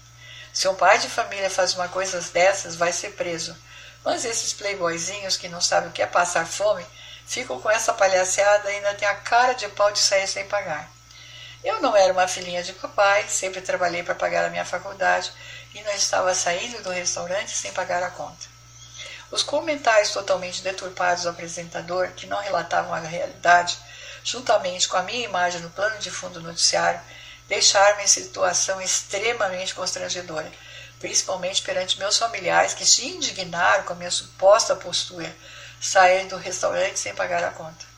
Se 0.51 0.67
um 0.67 0.75
pai 0.75 0.97
de 0.99 1.09
família 1.09 1.49
faz 1.49 1.73
uma 1.73 1.87
coisa 1.87 2.19
dessas, 2.31 2.75
vai 2.75 2.91
ser 2.91 3.11
preso. 3.11 3.55
Mas 4.03 4.25
esses 4.25 4.53
playboyzinhos 4.53 5.37
que 5.37 5.49
não 5.49 5.61
sabem 5.61 5.89
o 5.89 5.91
que 5.91 6.01
é 6.01 6.07
passar 6.07 6.45
fome, 6.45 6.85
ficam 7.25 7.59
com 7.59 7.69
essa 7.69 7.93
palhaçada 7.93 8.71
e 8.71 8.75
ainda 8.75 8.93
tem 8.93 9.07
a 9.07 9.15
cara 9.15 9.53
de 9.53 9.67
pau 9.69 9.91
de 9.91 9.99
sair 9.99 10.27
sem 10.27 10.47
pagar. 10.47 10.89
Eu 11.63 11.79
não 11.79 11.95
era 11.95 12.11
uma 12.11 12.27
filhinha 12.27 12.61
de 12.61 12.73
papai, 12.73 13.25
sempre 13.29 13.61
trabalhei 13.61 14.03
para 14.03 14.13
pagar 14.13 14.43
a 14.43 14.49
minha 14.49 14.65
faculdade 14.65 15.31
e 15.73 15.81
não 15.81 15.93
estava 15.93 16.35
saindo 16.35 16.83
do 16.83 16.89
restaurante 16.89 17.51
sem 17.51 17.71
pagar 17.71 18.03
a 18.03 18.11
conta. 18.11 18.51
Os 19.31 19.41
comentários 19.41 20.11
totalmente 20.11 20.61
deturpados 20.61 21.23
do 21.23 21.29
apresentador, 21.29 22.09
que 22.09 22.27
não 22.27 22.39
relatavam 22.41 22.93
a 22.93 22.99
realidade, 22.99 23.77
juntamente 24.23 24.87
com 24.87 24.97
a 24.97 25.03
minha 25.03 25.25
imagem 25.25 25.61
no 25.61 25.69
plano 25.69 25.97
de 25.99 26.11
fundo 26.11 26.39
do 26.39 26.47
noticiário, 26.47 26.99
deixaram-me 27.47 28.03
em 28.03 28.07
situação 28.07 28.81
extremamente 28.81 29.73
constrangedora, 29.73 30.51
principalmente 30.99 31.61
perante 31.61 31.97
meus 31.97 32.17
familiares 32.17 32.73
que 32.73 32.85
se 32.85 33.07
indignaram 33.07 33.83
com 33.85 33.93
a 33.93 33.95
minha 33.95 34.11
suposta 34.11 34.75
postura, 34.75 35.33
sair 35.79 36.27
do 36.27 36.37
restaurante 36.37 36.99
sem 36.99 37.15
pagar 37.15 37.43
a 37.43 37.51
conta. 37.51 37.92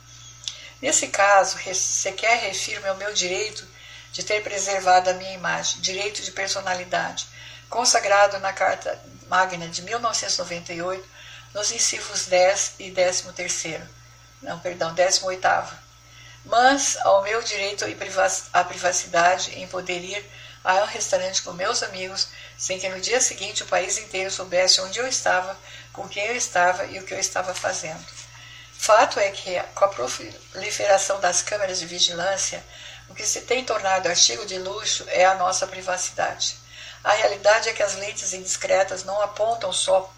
Nesse 0.81 1.07
caso, 1.07 1.57
sequer 1.73 2.37
refiro 2.39 2.87
ao 2.87 2.97
meu 2.97 3.13
direito 3.13 3.65
de 4.11 4.23
ter 4.23 4.41
preservado 4.43 5.09
a 5.09 5.13
minha 5.13 5.33
imagem, 5.33 5.81
direito 5.81 6.21
de 6.21 6.31
personalidade, 6.31 7.27
consagrado 7.69 8.39
na 8.39 8.53
Carta 8.53 8.99
Magna 9.27 9.67
de 9.67 9.81
1998, 9.81 11.07
nos 11.53 11.71
incisos 11.71 12.25
10 12.27 12.73
e 12.79 12.91
13 12.91 13.31
terceiro, 13.33 13.87
não, 14.41 14.59
perdão, 14.59 14.93
18 14.93 15.47
mas 16.45 16.95
ao 16.97 17.23
meu 17.23 17.41
direito 17.41 17.85
à 18.53 18.63
privacidade 18.63 19.57
em 19.59 19.67
poder 19.67 19.99
ir 19.99 20.31
ao 20.63 20.85
restaurante 20.85 21.41
com 21.41 21.53
meus 21.53 21.83
amigos, 21.83 22.27
sem 22.57 22.79
que 22.79 22.89
no 22.89 22.99
dia 22.99 23.19
seguinte 23.19 23.63
o 23.63 23.67
país 23.67 23.97
inteiro 23.97 24.31
soubesse 24.31 24.81
onde 24.81 24.99
eu 24.99 25.07
estava, 25.07 25.57
com 25.91 26.07
quem 26.07 26.25
eu 26.25 26.35
estava 26.35 26.85
e 26.85 26.99
o 26.99 27.03
que 27.03 27.13
eu 27.13 27.19
estava 27.19 27.53
fazendo. 27.53 28.03
Fato 28.85 29.19
é 29.19 29.31
que, 29.31 29.59
com 29.73 29.85
a 29.85 29.87
proliferação 29.87 31.19
das 31.19 31.41
câmeras 31.41 31.79
de 31.79 31.87
vigilância, 31.87 32.63
o 33.09 33.15
que 33.15 33.25
se 33.25 33.41
tem 33.41 33.65
tornado 33.65 34.07
artigo 34.07 34.45
de 34.45 34.59
luxo 34.59 35.03
é 35.07 35.25
a 35.25 35.33
nossa 35.33 35.65
privacidade. 35.65 36.55
A 37.03 37.13
realidade 37.13 37.67
é 37.67 37.73
que 37.73 37.81
as 37.81 37.95
lentes 37.95 38.31
indiscretas 38.31 39.03
não 39.03 39.19
apontam 39.23 39.73
só 39.73 40.13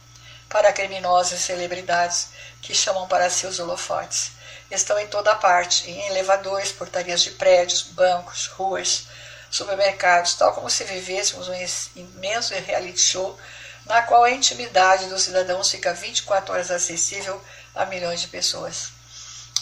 para 0.50 0.74
criminosos 0.74 1.40
e 1.40 1.42
celebridades 1.42 2.28
que 2.62 2.76
chamam 2.76 3.08
para 3.08 3.30
si 3.30 3.48
os 3.48 3.58
holofotes 3.58 4.32
estão 4.70 5.00
em 5.00 5.08
toda 5.08 5.34
parte, 5.36 5.90
em 5.90 6.08
elevadores, 6.08 6.74
portarias 6.74 7.22
de 7.22 7.32
prédios, 7.32 7.84
bancos, 7.84 8.48
ruas, 8.48 9.08
supermercados, 9.50 10.34
tal 10.34 10.52
como 10.52 10.70
se 10.70 10.84
vivêssemos 10.84 11.48
um 11.48 11.56
imenso 11.96 12.54
reality 12.54 13.00
show 13.00 13.40
na 13.88 14.02
qual 14.02 14.24
a 14.24 14.32
intimidade 14.32 15.08
dos 15.08 15.24
cidadãos 15.24 15.72
fica 15.72 15.94
24 15.94 16.54
horas 16.54 16.70
acessível 16.70 17.42
a 17.78 17.86
milhões 17.86 18.22
de 18.22 18.28
pessoas. 18.28 18.90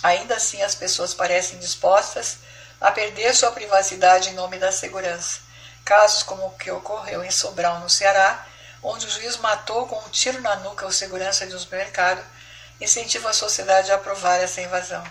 Ainda 0.02 0.36
assim, 0.36 0.62
as 0.62 0.76
pessoas 0.76 1.14
parecem 1.14 1.60
dispostas 1.60 2.38
a 2.80 2.92
perder 2.92 3.34
sua 3.34 3.52
privacidade 3.52 4.30
em 4.30 4.34
nome 4.34 4.58
da 4.60 4.72
segurança. 4.72 5.40
Casos 5.84 6.24
como 6.24 6.46
o 6.48 6.58
que 6.58 6.72
ocorreu 6.72 7.24
em 7.24 7.32
Sobral, 7.32 7.80
no 7.80 7.90
Ceará, 7.90 8.46
onde 8.82 9.06
o 9.06 9.10
juiz 9.10 9.38
matou 9.38 9.88
com 9.88 9.98
um 9.98 10.10
tiro 10.10 10.42
na 10.42 10.56
nuca 10.58 10.86
o 10.86 10.92
segurança 10.92 11.48
de 11.48 11.56
um 11.56 11.60
supermercado 11.60 12.24
incentiva 12.80 13.30
a 13.30 13.34
sociedade 13.34 13.92
a 13.92 13.96
aprovar 13.96 14.38
essa 14.38 14.62
invasão. 14.62 15.04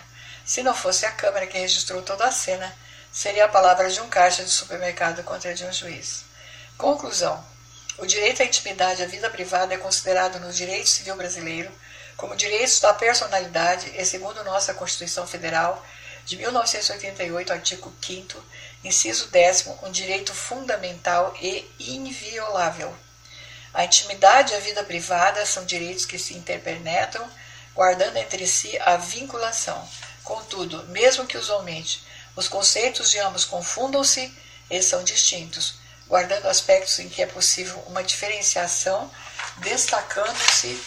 Se 0.45 0.61
não 0.61 0.75
fosse 0.75 1.05
a 1.05 1.11
Câmara 1.11 1.47
que 1.47 1.57
registrou 1.57 2.01
toda 2.01 2.25
a 2.25 2.31
cena, 2.31 2.73
seria 3.11 3.45
a 3.45 3.49
palavra 3.49 3.89
de 3.89 3.99
um 3.99 4.09
caixa 4.09 4.43
de 4.43 4.51
supermercado 4.51 5.23
contra 5.23 5.51
a 5.51 5.53
de 5.53 5.65
um 5.65 5.73
juiz. 5.73 6.23
Conclusão. 6.77 7.43
O 7.97 8.05
direito 8.05 8.41
à 8.41 8.45
intimidade 8.45 9.01
e 9.01 9.05
à 9.05 9.07
vida 9.07 9.29
privada 9.29 9.73
é 9.73 9.77
considerado 9.77 10.39
no 10.39 10.51
direito 10.51 10.89
civil 10.89 11.15
brasileiro 11.15 11.71
como 12.17 12.35
direito 12.35 12.81
da 12.81 12.93
personalidade 12.93 13.91
e, 13.95 14.05
segundo 14.05 14.43
nossa 14.43 14.73
Constituição 14.73 15.27
Federal 15.27 15.85
de 16.25 16.37
1988, 16.37 17.53
artigo 17.53 17.93
5 18.01 18.43
inciso 18.83 19.27
10 19.27 19.67
um 19.83 19.91
direito 19.91 20.33
fundamental 20.33 21.35
e 21.41 21.67
inviolável. 21.79 22.95
A 23.73 23.83
intimidade 23.83 24.53
e 24.53 24.55
a 24.55 24.59
vida 24.59 24.83
privada 24.83 25.45
são 25.45 25.65
direitos 25.65 26.05
que 26.05 26.17
se 26.17 26.33
interpenetram 26.35 27.27
guardando 27.73 28.17
entre 28.17 28.47
si 28.47 28.79
a 28.79 28.95
vinculação. 28.95 29.87
Contudo, 30.23 30.83
mesmo 30.87 31.27
que 31.27 31.37
usualmente 31.37 32.01
os 32.35 32.47
conceitos 32.47 33.11
de 33.11 33.19
ambos 33.19 33.43
confundam-se, 33.43 34.33
eles 34.69 34.85
são 34.85 35.03
distintos, 35.03 35.75
guardando 36.07 36.47
aspectos 36.47 36.97
em 36.99 37.09
que 37.09 37.21
é 37.21 37.25
possível 37.25 37.77
uma 37.87 38.03
diferenciação, 38.03 39.11
destacando-se 39.57 40.81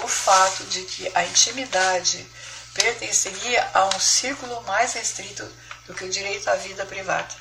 o 0.00 0.08
fato 0.08 0.64
de 0.64 0.82
que 0.82 1.10
a 1.14 1.24
intimidade 1.24 2.26
pertenceria 2.74 3.70
a 3.72 3.86
um 3.86 4.00
círculo 4.00 4.62
mais 4.62 4.92
restrito 4.92 5.50
do 5.86 5.94
que 5.94 6.04
o 6.04 6.10
direito 6.10 6.48
à 6.48 6.54
vida 6.56 6.84
privada. 6.84 7.34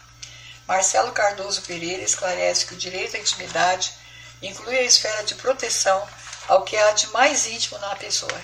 Marcelo 0.68 1.12
Cardoso 1.12 1.62
Pereira 1.62 2.04
esclarece 2.04 2.66
que 2.66 2.74
o 2.74 2.78
direito 2.78 3.16
à 3.16 3.20
intimidade 3.20 3.94
inclui 4.42 4.78
a 4.78 4.84
esfera 4.84 5.24
de 5.24 5.36
proteção 5.36 6.08
ao 6.48 6.64
que 6.64 6.78
há 6.78 6.92
de 6.92 7.08
mais 7.08 7.46
íntimo 7.46 7.78
na 7.80 7.96
pessoa, 7.96 8.42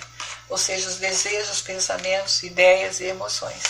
ou 0.48 0.58
seja, 0.58 0.88
os 0.88 0.96
desejos, 0.96 1.62
pensamentos, 1.62 2.42
ideias 2.42 3.00
e 3.00 3.04
emoções. 3.04 3.62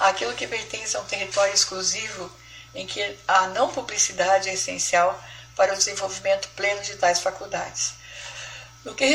Aquilo 0.00 0.34
que 0.34 0.46
pertence 0.46 0.96
a 0.96 1.00
um 1.00 1.04
território 1.04 1.54
exclusivo 1.54 2.30
em 2.74 2.86
que 2.86 3.18
a 3.28 3.48
não 3.48 3.68
publicidade 3.68 4.48
é 4.48 4.54
essencial 4.54 5.22
para 5.54 5.72
o 5.72 5.76
desenvolvimento 5.76 6.48
pleno 6.56 6.82
de 6.82 6.96
tais 6.96 7.20
faculdades. 7.20 7.94
No 8.84 8.94
que, 8.94 9.06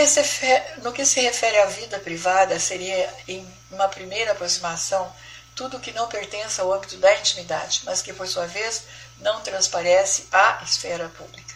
no 0.81 0.91
que 0.91 1.05
se 1.05 1.21
refere 1.21 1.59
à 1.59 1.65
vida 1.67 1.99
privada, 1.99 2.59
seria, 2.59 3.13
em 3.27 3.47
uma 3.69 3.87
primeira 3.87 4.31
aproximação, 4.31 5.13
tudo 5.55 5.79
que 5.79 5.91
não 5.91 6.07
pertence 6.07 6.59
ao 6.59 6.73
âmbito 6.73 6.97
da 6.97 7.15
intimidade, 7.19 7.81
mas 7.83 8.01
que, 8.01 8.11
por 8.11 8.27
sua 8.27 8.47
vez, 8.47 8.83
não 9.19 9.41
transparece 9.41 10.27
à 10.31 10.61
esfera 10.63 11.07
pública. 11.09 11.53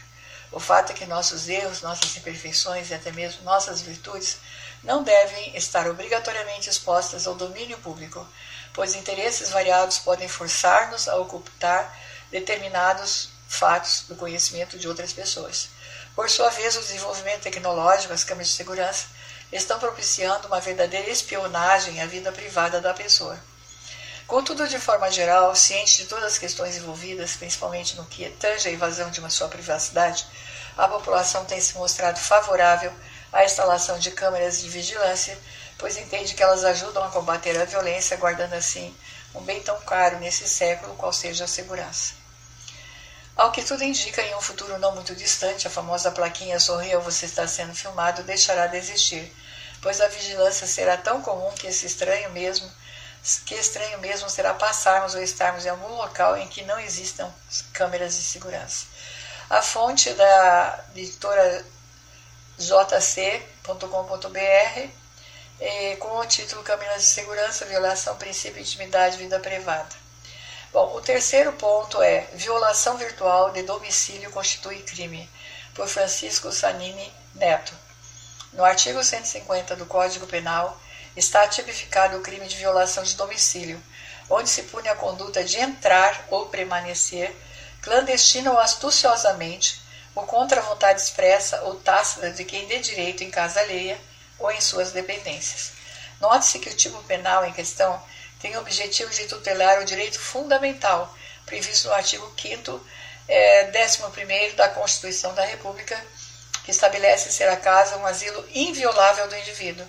O 0.52 0.60
fato 0.60 0.92
é 0.92 0.94
que 0.94 1.08
nossos 1.08 1.50
erros, 1.50 1.82
nossas 1.82 2.16
imperfeições 2.16 2.92
e 2.92 2.94
até 2.94 3.12
mesmo 3.12 3.42
nossas 3.42 3.82
virtudes 3.82 4.38
não 4.84 5.02
devem 5.02 5.58
estar 5.58 5.88
obrigatoriamente 5.88 6.70
expostas 6.70 7.26
ao 7.26 7.34
domínio 7.34 7.80
público, 7.80 8.28
pois 8.74 8.94
interesses 8.94 9.50
variados 9.50 9.98
podem 9.98 10.28
forçar-nos 10.28 11.08
a 11.08 11.16
ocultar 11.16 11.98
determinados 12.30 13.30
fatos 13.48 14.04
do 14.08 14.16
conhecimento 14.16 14.78
de 14.78 14.88
outras 14.88 15.14
pessoas. 15.14 15.70
Por 16.16 16.30
sua 16.30 16.50
vez, 16.50 16.76
o 16.76 16.82
desenvolvimento 16.82 17.42
tecnológico, 17.42 18.14
as 18.14 18.24
câmeras 18.24 18.50
de 18.50 18.54
segurança, 18.54 19.08
estão 19.52 19.80
propiciando 19.80 20.48
uma 20.48 20.60
verdadeira 20.60 21.10
espionagem 21.10 22.02
à 22.02 22.06
vida 22.06 22.32
privada 22.32 22.80
da 22.80 22.94
pessoa. 22.94 23.40
Contudo, 24.28 24.68
de 24.68 24.80
forma 24.80 25.12
geral, 25.12 25.56
ciente 25.56 25.98
de 25.98 26.06
todas 26.06 26.26
as 26.26 26.38
questões 26.38 26.78
envolvidas, 26.78 27.36
principalmente 27.36 27.96
no 27.96 28.06
que 28.06 28.30
tange 28.40 28.70
a 28.70 28.72
invasão 28.72 29.10
de 29.10 29.20
uma 29.20 29.30
sua 29.30 29.48
privacidade, 29.48 30.26
a 30.78 30.88
população 30.88 31.46
tem 31.46 31.60
se 31.60 31.76
mostrado 31.76 32.20
favorável 32.20 32.94
à 33.32 33.44
instalação 33.44 33.98
de 34.00 34.12
câmeras 34.12 34.62
de 34.62 34.70
vigilância, 34.70 35.38
pois 35.78 35.98
entende 35.98 36.36
que 36.36 36.44
elas 36.44 36.64
ajudam 36.64 37.04
a 37.04 37.10
combater 37.10 37.60
a 37.60 37.66
violência, 37.66 38.18
guardando 38.18 38.54
assim 38.54 38.96
um 39.36 39.42
bem 39.42 39.62
tão 39.62 39.80
caro 39.82 40.20
nesse 40.20 40.48
século, 40.48 40.96
qual 40.96 41.12
seja 41.12 41.46
a 41.46 41.48
segurança. 41.48 42.23
Ao 43.36 43.52
que 43.52 43.64
tudo 43.64 43.84
indica, 43.84 44.22
em 44.22 44.36
um 44.36 44.42
futuro 44.42 44.78
não 44.78 44.94
muito 44.94 45.16
distante, 45.16 45.68
a 45.68 45.72
famosa 45.72 46.12
plaquinha 46.12 46.60
Sorria 46.60 47.00
você 47.00 47.26
está 47.26 47.48
sendo 47.48 47.74
filmado 47.74 48.22
deixará 48.24 48.68
de 48.68 48.78
existir, 48.78 49.34
pois 49.82 50.00
a 50.00 50.08
vigilância 50.08 50.68
será 50.68 50.98
tão 50.98 51.22
comum 51.22 51.52
que 51.54 51.66
esse 51.66 51.88
estranho 51.88 52.30
mesmo, 52.32 52.72
que 53.46 53.56
estranho 53.56 53.98
mesmo 54.00 54.30
será 54.30 54.54
passarmos 54.54 55.16
ou 55.16 55.22
estarmos 55.22 55.66
em 55.66 55.70
algum 55.70 55.96
local 55.96 56.38
em 56.38 56.48
que 56.48 56.64
não 56.64 56.80
existam 56.80 57.34
câmeras 57.74 58.16
de 58.16 58.22
segurança. 58.22 58.86
A 59.50 59.62
fonte 59.62 60.14
da 60.14 60.86
editora 60.96 61.66
jc.com.br 62.58 63.44
eh, 65.60 65.96
com 65.98 66.18
o 66.20 66.26
título 66.26 66.62
Câmeras 66.64 67.02
de 67.02 67.08
Segurança, 67.08 67.66
Violação, 67.66 68.16
Princípio, 68.18 68.62
Intimidade, 68.62 69.18
Vida 69.18 69.40
Privada. 69.40 70.03
Bom, 70.74 70.96
o 70.96 71.02
terceiro 71.02 71.54
ponto 71.54 72.02
é 72.02 72.22
violação 72.34 72.98
virtual 72.98 73.52
de 73.52 73.62
domicílio 73.62 74.32
constitui 74.32 74.82
crime, 74.82 75.30
por 75.76 75.88
Francisco 75.88 76.52
Sanini 76.52 77.14
Neto. 77.36 77.72
No 78.54 78.66
artigo 78.66 79.04
150 79.04 79.76
do 79.76 79.86
Código 79.86 80.26
Penal 80.26 80.76
está 81.16 81.48
tipificado 81.48 82.18
o 82.18 82.22
crime 82.22 82.48
de 82.48 82.56
violação 82.56 83.04
de 83.04 83.16
domicílio, 83.16 83.80
onde 84.28 84.50
se 84.50 84.64
pune 84.64 84.90
a 84.90 84.96
conduta 84.96 85.44
de 85.44 85.60
entrar 85.60 86.26
ou 86.32 86.48
permanecer 86.48 87.32
clandestina 87.80 88.52
ou 88.52 88.58
astuciosamente 88.58 89.80
ou 90.16 90.26
contra 90.26 90.60
a 90.60 90.64
vontade 90.64 91.00
expressa 91.00 91.62
ou 91.66 91.76
tácita 91.76 92.32
de 92.32 92.44
quem 92.44 92.66
dê 92.66 92.80
direito 92.80 93.24
em 93.24 93.30
casa 93.30 93.60
alheia 93.60 94.02
ou 94.40 94.50
em 94.50 94.60
suas 94.60 94.92
dependências. 94.92 95.72
Note-se 96.20 96.58
que 96.58 96.70
o 96.70 96.76
tipo 96.76 96.98
penal 97.04 97.46
em 97.46 97.54
questão 97.54 98.02
tem 98.44 98.58
o 98.58 98.60
objetivo 98.60 99.10
de 99.10 99.26
tutelar 99.26 99.80
o 99.80 99.86
direito 99.86 100.20
fundamental 100.20 101.18
previsto 101.46 101.88
no 101.88 101.94
artigo 101.94 102.30
5 102.38 102.86
é, 103.26 103.72
11 103.72 104.56
da 104.58 104.68
Constituição 104.68 105.34
da 105.34 105.46
República, 105.46 105.98
que 106.66 106.72
estabelece 106.72 107.32
ser 107.32 107.48
a 107.48 107.56
casa 107.56 107.96
um 107.96 108.06
asilo 108.06 108.46
inviolável 108.54 109.30
do 109.30 109.38
indivíduo, 109.38 109.88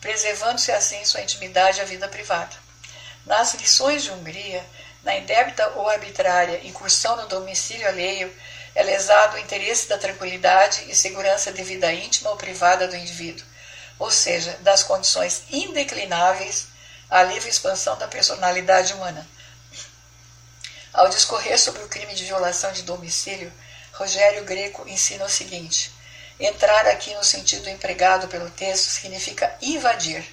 preservando-se 0.00 0.72
assim 0.72 1.04
sua 1.04 1.20
intimidade 1.20 1.78
e 1.78 1.80
a 1.80 1.84
vida 1.84 2.08
privada. 2.08 2.50
Nas 3.24 3.54
lições 3.54 4.02
de 4.02 4.10
Hungria, 4.10 4.66
na 5.04 5.16
indébita 5.16 5.68
ou 5.76 5.88
arbitrária 5.88 6.66
incursão 6.66 7.14
no 7.14 7.28
domicílio 7.28 7.86
alheio, 7.86 8.34
é 8.74 8.82
lesado 8.82 9.36
o 9.36 9.38
interesse 9.38 9.88
da 9.88 9.96
tranquilidade 9.96 10.90
e 10.90 10.94
segurança 10.96 11.52
de 11.52 11.62
vida 11.62 11.92
íntima 11.92 12.30
ou 12.30 12.36
privada 12.36 12.88
do 12.88 12.96
indivíduo, 12.96 13.46
ou 13.96 14.10
seja, 14.10 14.58
das 14.60 14.82
condições 14.82 15.44
indeclináveis 15.52 16.71
a 17.12 17.22
livre 17.22 17.50
expansão 17.50 17.98
da 17.98 18.08
personalidade 18.08 18.94
humana. 18.94 19.28
Ao 20.94 21.10
discorrer 21.10 21.58
sobre 21.58 21.82
o 21.82 21.88
crime 21.88 22.14
de 22.14 22.24
violação 22.24 22.72
de 22.72 22.82
domicílio, 22.82 23.52
Rogério 23.92 24.44
Greco 24.44 24.88
ensina 24.88 25.26
o 25.26 25.28
seguinte: 25.28 25.92
entrar 26.40 26.86
aqui 26.86 27.14
no 27.14 27.22
sentido 27.22 27.68
empregado 27.68 28.28
pelo 28.28 28.48
texto 28.48 28.88
significa 28.88 29.54
invadir, 29.60 30.24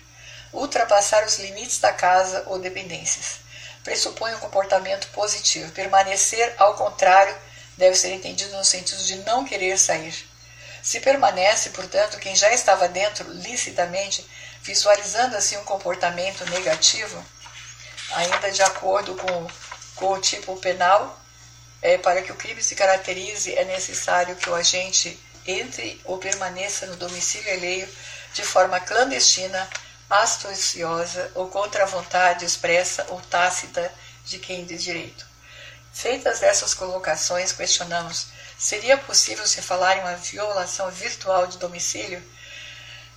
ultrapassar 0.53 1.25
os 1.25 1.37
limites 1.37 1.79
da 1.79 1.91
casa 1.91 2.43
ou 2.45 2.57
dependências. 2.57 3.41
Pressupõe 3.83 4.33
um 4.35 4.39
comportamento 4.39 5.07
positivo. 5.09 5.73
Permanecer, 5.73 6.55
ao 6.57 6.75
contrário, 6.75 7.35
deve 7.77 7.95
ser 7.97 8.13
entendido 8.13 8.55
no 8.55 8.63
sentido 8.63 9.03
de 9.03 9.17
não 9.17 9.43
querer 9.43 9.77
sair. 9.77 10.15
Se 10.81 11.01
permanece, 11.01 11.71
portanto, 11.71 12.19
quem 12.19 12.33
já 12.37 12.53
estava 12.53 12.87
dentro 12.87 13.29
licitamente, 13.33 14.25
visualizando 14.61 15.35
assim 15.35 15.57
um 15.57 15.63
comportamento 15.63 16.45
negativo, 16.49 17.23
ainda 18.11 18.51
de 18.51 18.61
acordo 18.61 19.15
com, 19.15 19.47
com 19.95 20.13
o 20.13 20.21
tipo 20.21 20.55
penal, 20.57 21.19
é, 21.81 21.97
para 21.97 22.21
que 22.21 22.31
o 22.31 22.35
crime 22.35 22.61
se 22.61 22.75
caracterize, 22.75 23.55
é 23.55 23.63
necessário 23.65 24.35
que 24.35 24.49
o 24.49 24.55
agente 24.55 25.19
entre 25.45 25.99
ou 26.03 26.17
permaneça 26.17 26.85
no 26.85 26.95
domicílio 26.95 27.51
alheio 27.51 27.89
de 28.33 28.43
forma 28.43 28.79
clandestina, 28.79 29.67
astuciosa 30.09 31.31
ou 31.35 31.47
contra 31.47 31.83
a 31.83 31.87
vontade 31.87 32.45
expressa 32.45 33.05
ou 33.09 33.21
tácita 33.21 33.91
de 34.25 34.39
quem 34.39 34.65
de 34.65 34.77
direito. 34.77 35.25
Feitas 35.93 36.43
essas 36.43 36.73
colocações, 36.73 37.51
questionamos: 37.51 38.27
seria 38.57 38.97
possível 38.97 39.45
se 39.47 39.61
falar 39.61 39.97
em 39.97 40.01
uma 40.01 40.15
violação 40.15 40.89
virtual 40.91 41.47
de 41.47 41.57
domicílio? 41.57 42.23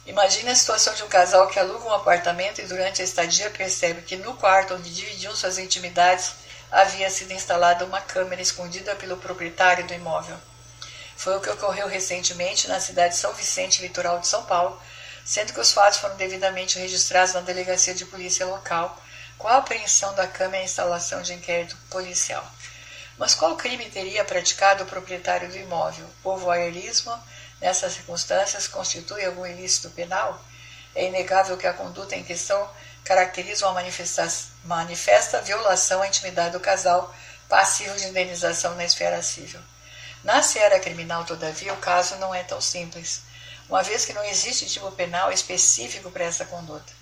Imagine 0.05 0.51
a 0.51 0.57
situação 0.57 0.95
de 0.95 1.05
um 1.05 1.09
casal 1.09 1.47
que 1.47 1.61
aluga 1.61 1.85
um 1.85 1.95
apartamento 1.95 2.61
e 2.61 2.67
durante 2.67 3.01
a 3.01 3.05
estadia 3.05 3.49
percebe 3.51 4.03
que 4.03 4.17
no 4.17 4.35
quarto 4.35 4.75
onde 4.75 4.93
dividiam 4.93 5.35
suas 5.37 5.59
intimidades 5.59 6.33
havia 6.73 7.09
sido 7.09 7.33
instalada 7.33 7.85
uma 7.85 8.01
câmera 8.01 8.43
escondida 8.43 8.97
pelo 8.97 9.17
proprietário 9.19 9.87
do 9.87 9.95
imóvel. 9.95 10.37
Foi 11.17 11.37
o 11.37 11.41
que 11.41 11.51
ocorreu 11.51 11.87
recentemente 11.87 12.67
na 12.67 12.81
cidade 12.81 13.15
de 13.15 13.21
São 13.21 13.33
Vicente, 13.35 13.81
litoral 13.81 14.19
de 14.19 14.27
São 14.27 14.43
Paulo, 14.45 14.81
sendo 15.25 15.53
que 15.53 15.61
os 15.61 15.71
fatos 15.71 16.01
foram 16.01 16.17
devidamente 16.17 16.81
registrados 16.81 17.35
na 17.35 17.41
delegacia 17.41 17.95
de 17.95 18.05
polícia 18.05 18.45
local, 18.45 19.01
com 19.39 19.47
a 19.47 19.59
apreensão 19.59 20.15
da 20.15 20.27
câmera 20.27 20.59
e 20.59 20.63
a 20.63 20.65
instalação 20.65 21.23
de 21.23 21.33
inquérito 21.33 21.77
policial. 21.89 22.45
Mas 23.19 23.35
qual 23.37 23.55
crime 23.57 23.89
teria 23.91 24.25
praticado 24.25 24.83
o 24.83 24.87
proprietário 24.87 25.49
do 25.49 25.57
imóvel? 25.57 26.09
O 26.25 26.37
voyeurismo, 26.37 27.13
nessas 27.63 27.95
circunstâncias, 27.95 28.67
constitui 28.67 29.25
algum 29.25 29.47
ilícito 29.47 29.89
penal? 29.91 30.39
É 30.95 31.07
inegável 31.07 31.57
que 31.57 31.67
a 31.67 31.73
conduta 31.73 32.17
em 32.17 32.25
questão 32.25 32.69
caracteriza 33.05 33.67
uma 33.67 33.83
manifesta 34.65 35.41
violação 35.41 36.03
à 36.03 36.07
intimidade 36.07 36.53
do 36.53 36.61
casal, 36.61 37.15
passivo 37.49 37.97
de 37.97 38.07
indenização 38.07 38.75
na 38.75 38.85
esfera 38.85 39.23
civil. 39.23 39.61
Na 40.23 40.43
seara 40.43 40.79
criminal, 40.79 41.25
todavia, 41.25 41.73
o 41.73 41.79
caso 41.79 42.17
não 42.17 42.35
é 42.35 42.43
tão 42.43 42.61
simples, 42.61 43.23
uma 43.69 43.83
vez 43.83 44.05
que 44.05 44.13
não 44.13 44.25
existe 44.25 44.67
tipo 44.67 44.91
penal 44.93 45.33
específico 45.33 46.11
para 46.11 46.25
essa 46.25 46.45
conduta. 46.45 46.93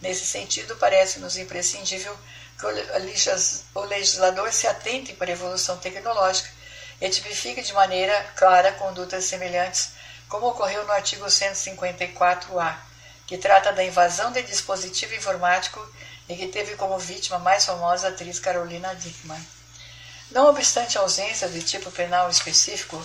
Nesse 0.00 0.26
sentido, 0.26 0.76
parece-nos 0.76 1.36
imprescindível 1.36 2.16
que 2.58 2.66
o 3.74 3.80
legislador 3.84 4.52
se 4.52 4.66
atente 4.66 5.12
para 5.12 5.30
a 5.30 5.32
evolução 5.32 5.76
tecnológica 5.78 6.48
e 7.00 7.08
tipifique 7.08 7.62
de 7.62 7.72
maneira 7.72 8.14
clara 8.36 8.72
condutas 8.72 9.24
semelhantes, 9.24 9.90
como 10.28 10.48
ocorreu 10.48 10.84
no 10.84 10.92
artigo 10.92 11.26
154-A, 11.26 12.78
que 13.26 13.38
trata 13.38 13.72
da 13.72 13.84
invasão 13.84 14.32
de 14.32 14.42
dispositivo 14.42 15.14
informático 15.14 15.80
e 16.28 16.36
que 16.36 16.48
teve 16.48 16.76
como 16.76 16.98
vítima 16.98 17.38
mais 17.38 17.64
famosa 17.64 18.08
atriz 18.08 18.38
Carolina 18.38 18.94
Dickman. 18.94 19.40
Não 20.30 20.48
obstante 20.48 20.98
a 20.98 21.02
ausência 21.02 21.48
de 21.48 21.62
tipo 21.62 21.90
penal 21.90 22.28
específico, 22.28 23.00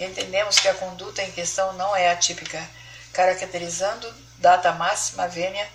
entendemos 0.00 0.58
que 0.58 0.68
a 0.68 0.74
conduta 0.74 1.22
em 1.22 1.30
questão 1.30 1.72
não 1.74 1.94
é 1.94 2.10
atípica, 2.10 2.62
caracterizando 3.12 4.12
data 4.38 4.72
máxima 4.72 5.28
vênia 5.28 5.68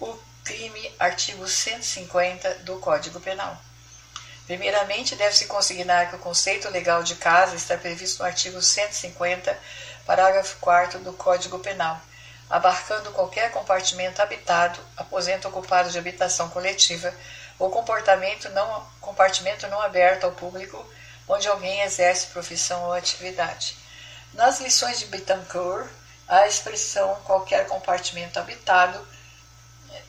o 0.00 0.16
crime 0.44 0.94
artigo 0.98 1.46
150 1.46 2.54
do 2.60 2.78
Código 2.78 3.20
Penal. 3.20 3.60
Primeiramente, 4.46 5.14
deve-se 5.14 5.44
consignar 5.44 6.08
que 6.08 6.16
o 6.16 6.20
conceito 6.20 6.70
legal 6.70 7.02
de 7.02 7.16
casa 7.16 7.54
está 7.54 7.76
previsto 7.76 8.20
no 8.20 8.24
artigo 8.24 8.62
150, 8.62 9.58
parágrafo 10.08 10.56
4 10.62 11.00
do 11.00 11.12
Código 11.12 11.58
Penal, 11.58 12.00
abarcando 12.48 13.12
qualquer 13.12 13.52
compartimento 13.52 14.22
habitado, 14.22 14.80
aposento 14.96 15.46
ocupado 15.46 15.90
de 15.90 15.98
habitação 15.98 16.48
coletiva 16.48 17.12
ou 17.58 17.68
comportamento 17.68 18.48
não, 18.48 18.88
compartimento 19.02 19.66
não 19.66 19.82
aberto 19.82 20.24
ao 20.24 20.32
público 20.32 20.82
onde 21.28 21.46
alguém 21.46 21.82
exerce 21.82 22.28
profissão 22.28 22.84
ou 22.84 22.94
atividade. 22.94 23.76
Nas 24.32 24.60
lições 24.60 24.98
de 24.98 25.04
Bittencourt, 25.04 25.86
a 26.26 26.46
expressão 26.46 27.14
qualquer 27.26 27.66
compartimento 27.66 28.38
habitado 28.38 29.06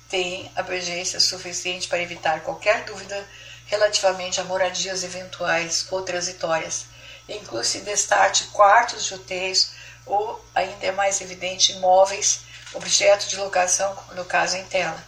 tem 0.07 0.49
abrangência 0.55 1.19
suficiente 1.19 1.89
para 1.89 2.01
evitar 2.01 2.39
qualquer 2.39 2.85
dúvida 2.85 3.27
relativamente 3.65 4.39
a 4.39 4.45
moradias 4.45 5.03
eventuais 5.03 5.87
ou 5.91 6.03
transitórias. 6.03 6.85
Inclui-se 7.27 7.81
destarte 7.81 8.45
quartos 8.45 9.03
de 9.03 9.13
hotéis 9.13 9.77
ou, 10.09 10.43
ainda 10.55 10.87
é 10.87 10.91
mais 10.91 11.21
evidente, 11.21 11.71
imóveis, 11.73 12.41
objeto 12.73 13.27
de 13.27 13.37
locação, 13.37 13.97
no 14.13 14.25
caso 14.25 14.57
em 14.57 14.65
tela. 14.65 15.01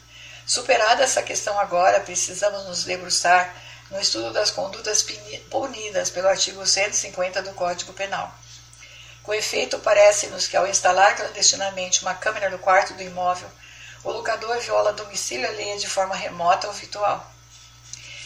Superada 0.46 1.04
essa 1.04 1.24
questão 1.24 1.60
agora, 1.60 2.00
precisamos 2.00 2.66
nos 2.66 2.84
debruçar 2.84 3.54
no 3.90 4.00
estudo 4.00 4.32
das 4.32 4.52
condutas 4.52 5.06
punidas 5.50 6.10
pelo 6.10 6.28
artigo 6.28 6.66
150 6.66 7.42
do 7.42 7.54
Código 7.54 7.94
Penal. 7.94 8.34
Com 9.24 9.34
efeito, 9.34 9.80
parece-nos 9.80 10.48
que 10.48 10.58
ao 10.58 10.68
instalar 10.68 11.16
clandestinamente 11.16 12.02
uma 12.02 12.14
câmera 12.14 12.50
no 12.50 12.60
quarto 12.60 12.94
do 12.94 13.04
imóvel, 13.04 13.50
o 14.04 14.12
locador 14.12 14.60
viola 14.60 14.94
domicílio 14.94 15.48
alheio 15.48 15.80
de 15.80 15.88
forma 15.88 16.16
remota 16.16 16.68
ou 16.68 16.74
virtual. 16.74 17.32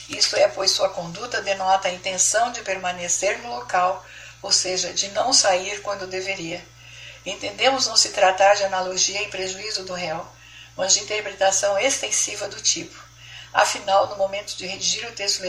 Isto 0.07 0.35
é, 0.35 0.47
pois 0.47 0.71
sua 0.71 0.89
conduta 0.89 1.41
denota 1.41 1.87
a 1.87 1.91
intenção 1.91 2.51
de 2.51 2.61
permanecer 2.61 3.39
no 3.39 3.55
local, 3.55 4.05
ou 4.45 4.51
seja, 4.51 4.93
de 4.93 5.09
não 5.09 5.33
sair 5.33 5.81
quando 5.81 6.05
deveria. 6.05 6.63
Entendemos 7.25 7.87
não 7.87 7.97
se 7.97 8.09
tratar 8.09 8.53
de 8.53 8.63
analogia 8.63 9.23
em 9.23 9.29
prejuízo 9.31 9.83
do 9.85 9.93
réu, 9.95 10.23
mas 10.77 10.93
de 10.93 10.99
interpretação 10.99 11.79
extensiva 11.79 12.47
do 12.47 12.61
tipo. 12.61 12.95
Afinal, 13.51 14.05
no 14.05 14.17
momento 14.17 14.55
de 14.55 14.67
redigir 14.67 15.03
o 15.09 15.13
texto 15.13 15.41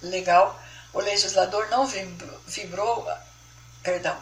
legal, 0.00 0.58
o 0.94 0.98
legislador 0.98 1.68
não 1.68 1.86
vibrou, 2.46 3.06
perdão, 3.82 4.16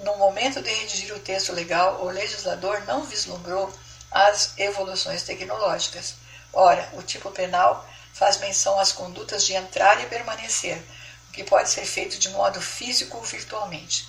no 0.00 0.16
momento 0.16 0.60
de 0.60 0.70
redigir 0.70 1.14
o 1.14 1.20
texto 1.20 1.52
legal, 1.52 2.04
o 2.04 2.10
legislador 2.10 2.80
não 2.86 3.04
vislumbrou 3.04 3.72
as 4.10 4.58
evoluções 4.58 5.22
tecnológicas. 5.22 6.16
Ora, 6.52 6.88
o 6.94 7.02
tipo 7.02 7.30
penal 7.30 7.88
faz 8.12 8.38
menção 8.38 8.80
às 8.80 8.90
condutas 8.90 9.46
de 9.46 9.54
entrar 9.54 10.02
e 10.02 10.06
permanecer, 10.06 10.84
que 11.32 11.44
pode 11.44 11.70
ser 11.70 11.84
feito 11.84 12.18
de 12.18 12.28
modo 12.30 12.60
físico 12.60 13.16
ou 13.16 13.22
virtualmente. 13.22 14.08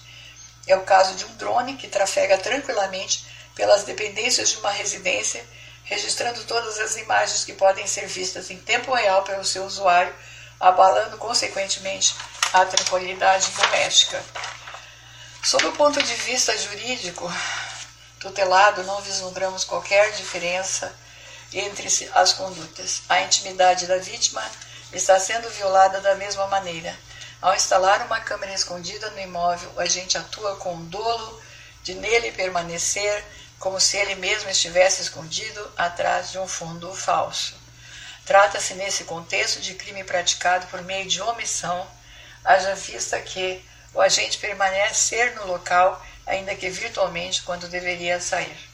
É 0.67 0.75
o 0.75 0.83
caso 0.83 1.15
de 1.15 1.25
um 1.25 1.35
drone 1.35 1.75
que 1.75 1.87
trafega 1.87 2.37
tranquilamente 2.37 3.25
pelas 3.55 3.83
dependências 3.83 4.49
de 4.49 4.57
uma 4.57 4.71
residência, 4.71 5.45
registrando 5.83 6.43
todas 6.45 6.79
as 6.79 6.95
imagens 6.97 7.43
que 7.43 7.53
podem 7.53 7.85
ser 7.87 8.07
vistas 8.07 8.49
em 8.49 8.57
tempo 8.57 8.93
real 8.93 9.23
pelo 9.23 9.43
seu 9.43 9.65
usuário, 9.65 10.13
abalando 10.59 11.17
consequentemente 11.17 12.15
a 12.53 12.65
tranquilidade 12.65 13.49
doméstica. 13.51 14.23
Sob 15.43 15.65
o 15.65 15.73
ponto 15.73 16.01
de 16.01 16.13
vista 16.15 16.55
jurídico, 16.57 17.31
tutelado, 18.19 18.83
não 18.83 19.01
vislumbramos 19.01 19.63
qualquer 19.63 20.11
diferença 20.11 20.93
entre 21.51 21.87
as 22.13 22.33
condutas. 22.33 23.01
A 23.09 23.21
intimidade 23.21 23.87
da 23.87 23.97
vítima 23.97 24.43
está 24.93 25.19
sendo 25.19 25.49
violada 25.49 25.99
da 25.99 26.15
mesma 26.15 26.47
maneira. 26.47 26.95
Ao 27.41 27.55
instalar 27.55 28.05
uma 28.05 28.19
câmera 28.19 28.53
escondida 28.53 29.09
no 29.09 29.19
imóvel, 29.19 29.71
o 29.75 29.79
agente 29.79 30.15
atua 30.15 30.57
com 30.57 30.75
o 30.75 30.83
dolo 30.83 31.41
de 31.81 31.95
nele 31.95 32.31
permanecer 32.31 33.25
como 33.57 33.79
se 33.79 33.97
ele 33.97 34.13
mesmo 34.13 34.49
estivesse 34.49 35.01
escondido 35.01 35.71
atrás 35.75 36.31
de 36.31 36.37
um 36.37 36.47
fundo 36.47 36.93
falso. 36.93 37.55
Trata-se 38.25 38.75
nesse 38.75 39.05
contexto 39.05 39.59
de 39.59 39.73
crime 39.73 40.03
praticado 40.03 40.67
por 40.67 40.83
meio 40.83 41.07
de 41.07 41.19
omissão, 41.19 41.87
haja 42.45 42.75
vista 42.75 43.19
que 43.19 43.65
o 43.91 43.99
agente 43.99 44.37
permanecer 44.37 45.33
no 45.35 45.47
local, 45.47 45.99
ainda 46.27 46.53
que 46.53 46.69
virtualmente, 46.69 47.41
quando 47.41 47.67
deveria 47.67 48.21
sair. 48.21 48.69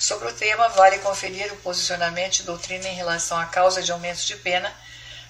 Sobre 0.00 0.28
o 0.28 0.34
tema, 0.34 0.68
vale 0.70 0.98
conferir 0.98 1.52
o 1.52 1.56
posicionamento 1.58 2.38
de 2.38 2.42
doutrina 2.42 2.88
em 2.88 2.94
relação 2.94 3.38
à 3.38 3.46
causa 3.46 3.80
de 3.80 3.92
aumento 3.92 4.24
de 4.26 4.34
pena 4.36 4.74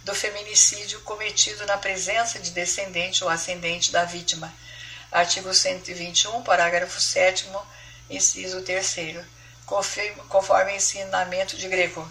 do 0.04 0.14
feminicídio 0.14 1.00
cometido 1.00 1.66
na 1.66 1.76
presença 1.76 2.38
de 2.38 2.50
descendente 2.50 3.22
ou 3.22 3.30
ascendente 3.30 3.92
da 3.92 4.04
vítima. 4.04 4.52
Artigo 5.12 5.52
121, 5.52 6.42
parágrafo 6.42 7.00
7, 7.00 7.48
inciso 8.08 8.62
3, 8.62 9.24
conforme 10.28 10.76
ensinamento 10.76 11.56
de 11.56 11.68
Greco. 11.68 12.08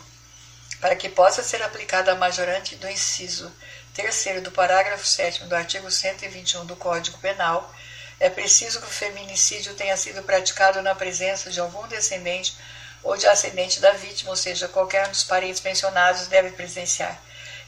Para 0.80 0.96
que 0.96 1.10
possa 1.10 1.44
ser 1.44 1.62
aplicada 1.62 2.12
a 2.12 2.16
majorante 2.16 2.76
do 2.76 2.90
inciso 2.90 3.52
3 3.94 4.42
do 4.42 4.52
parágrafo 4.52 5.06
7 5.06 5.44
do 5.46 5.56
artigo 5.56 5.90
121 5.92 6.66
do 6.66 6.76
Código 6.76 7.18
Penal, 7.18 7.74
é 8.20 8.30
preciso 8.30 8.80
que 8.80 8.88
o 8.88 8.90
feminicídio 8.90 9.74
tenha 9.74 9.98
sido 9.98 10.22
praticado 10.24 10.82
na 10.82 10.94
presença 10.94 11.50
de 11.50 11.60
algum 11.60 11.88
descendente 11.88 12.56
ou 13.02 13.18
de 13.18 13.28
ascendente 13.28 13.80
da 13.80 13.92
vítima, 13.92 14.32
ou 14.32 14.36
seja, 14.36 14.68
qualquer 14.68 15.08
um 15.08 15.12
dos 15.12 15.24
parentes 15.24 15.62
mencionados 15.62 16.28
deve 16.28 16.52
presenciar. 16.52 17.20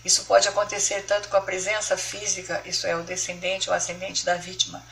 Isso 0.04 0.26
pode 0.26 0.48
acontecer 0.48 1.02
tanto 1.04 1.30
com 1.30 1.38
a 1.38 1.42
presença 1.42 1.96
física, 1.96 2.62
isso 2.66 2.88
é, 2.88 2.96
o 2.96 3.04
descendente 3.04 3.70
ou 3.70 3.76
ascendente 3.76 4.26
da 4.26 4.36
vítima, 4.36 4.84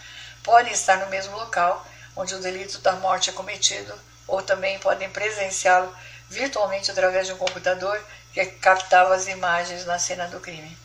podem 0.43 0.71
estar 0.71 0.97
no 0.97 1.09
mesmo 1.09 1.35
local 1.35 1.85
onde 2.15 2.35
o 2.35 2.39
delito 2.39 2.79
da 2.79 2.93
morte 2.93 3.29
é 3.29 3.33
cometido, 3.33 3.93
ou 4.27 4.41
também 4.41 4.77
podem 4.79 5.09
presenciá-lo 5.09 5.95
virtualmente 6.29 6.91
através 6.91 7.25
de 7.25 7.33
um 7.33 7.37
computador 7.37 7.99
que 8.33 8.45
captava 8.45 9.15
as 9.15 9.27
imagens 9.27 9.85
na 9.85 9.97
cena 9.97 10.27
do 10.27 10.39
crime. 10.39 10.77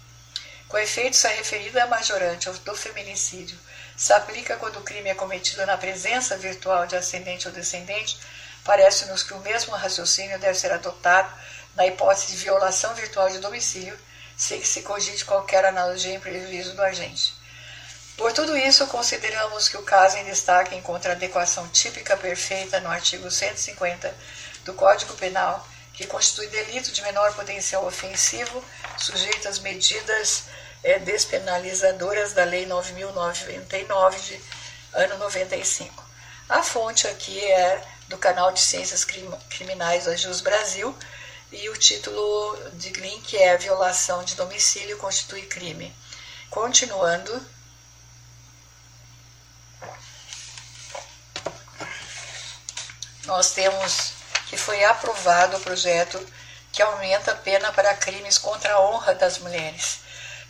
Com 0.69 0.79
efeito, 0.79 1.17
se 1.17 1.27
a 1.27 1.31
referida 1.31 1.87
majorante 1.87 2.51
do 2.51 2.75
feminicídio 2.75 3.59
se 3.97 4.13
aplica 4.13 4.57
quando 4.57 4.79
o 4.79 4.83
crime 4.83 5.11
é 5.11 5.15
cometido 5.15 5.65
na 5.67 5.77
presença 5.77 6.37
virtual 6.37 6.87
de 6.87 6.97
ascendente 6.97 7.47
ou 7.47 7.55
descendente, 7.55 8.19
parece-nos 8.65 9.23
que 9.23 9.35
o 9.35 9.41
mesmo 9.41 9.75
raciocínio 9.75 10.39
deve 10.39 10.59
ser 10.59 10.73
adotado 10.73 11.33
na 11.77 11.87
hipótese 11.87 12.29
de 12.29 12.37
violação 12.37 12.95
virtual 12.95 13.29
de 13.29 13.39
domicílio, 13.39 13.97
que 14.37 14.67
se 14.67 14.83
cogite 14.83 15.25
qualquer 15.25 15.65
analogia 15.65 16.15
em 16.15 16.21
prejuízo 16.21 16.75
do 16.75 16.83
agente. 16.83 17.35
Por 18.17 18.33
tudo 18.33 18.57
isso, 18.57 18.87
consideramos 18.87 19.69
que 19.69 19.77
o 19.77 19.83
caso 19.83 20.17
em 20.19 20.25
destaque 20.25 20.77
encontra 20.77 21.13
adequação 21.13 21.67
típica 21.69 22.17
perfeita 22.17 22.81
no 22.81 22.89
artigo 22.89 23.31
150 23.31 24.15
do 24.65 24.73
Código 24.75 25.15
Penal, 25.15 25.67
que 25.93 26.07
constitui 26.07 26.47
delito 26.49 26.93
de 26.93 27.03
menor 27.03 27.35
potencial 27.35 27.85
ofensivo, 27.87 28.65
sujeito 28.97 29.49
às 29.49 29.59
medidas 29.59 30.45
é, 30.83 30.99
despenalizadoras 30.99 32.33
da 32.33 32.45
Lei 32.45 32.67
9.099 32.67 34.21
de 34.21 34.41
ano 34.93 35.19
95. 35.19 36.05
A 36.49 36.63
fonte 36.63 37.09
aqui 37.09 37.43
é 37.45 37.83
do 38.09 38.19
canal 38.19 38.53
de 38.53 38.61
Ciências 38.61 39.05
Criminais 39.05 40.05
da 40.05 40.15
Jus 40.15 40.41
Brasil 40.41 40.97
e 41.55 41.69
o 41.69 41.77
título 41.77 42.71
de 42.73 42.91
link 42.91 43.37
é 43.37 43.57
Violação 43.57 44.25
de 44.25 44.35
domicílio 44.35 44.99
constitui 44.99 45.43
crime. 45.43 45.95
Continuando. 46.51 47.47
Nós 53.25 53.53
temos 53.53 54.13
que 54.49 54.57
foi 54.57 54.85
aprovado 54.85 55.57
o 55.57 55.61
projeto 55.61 56.21
que 56.73 56.83
aumenta 56.83 57.31
a 57.31 57.37
pena 57.37 57.73
para 57.73 57.95
crimes 57.95 58.37
contra 58.37 58.75
a 58.75 58.81
honra 58.81 59.15
das 59.15 59.39
mulheres. 59.39 60.01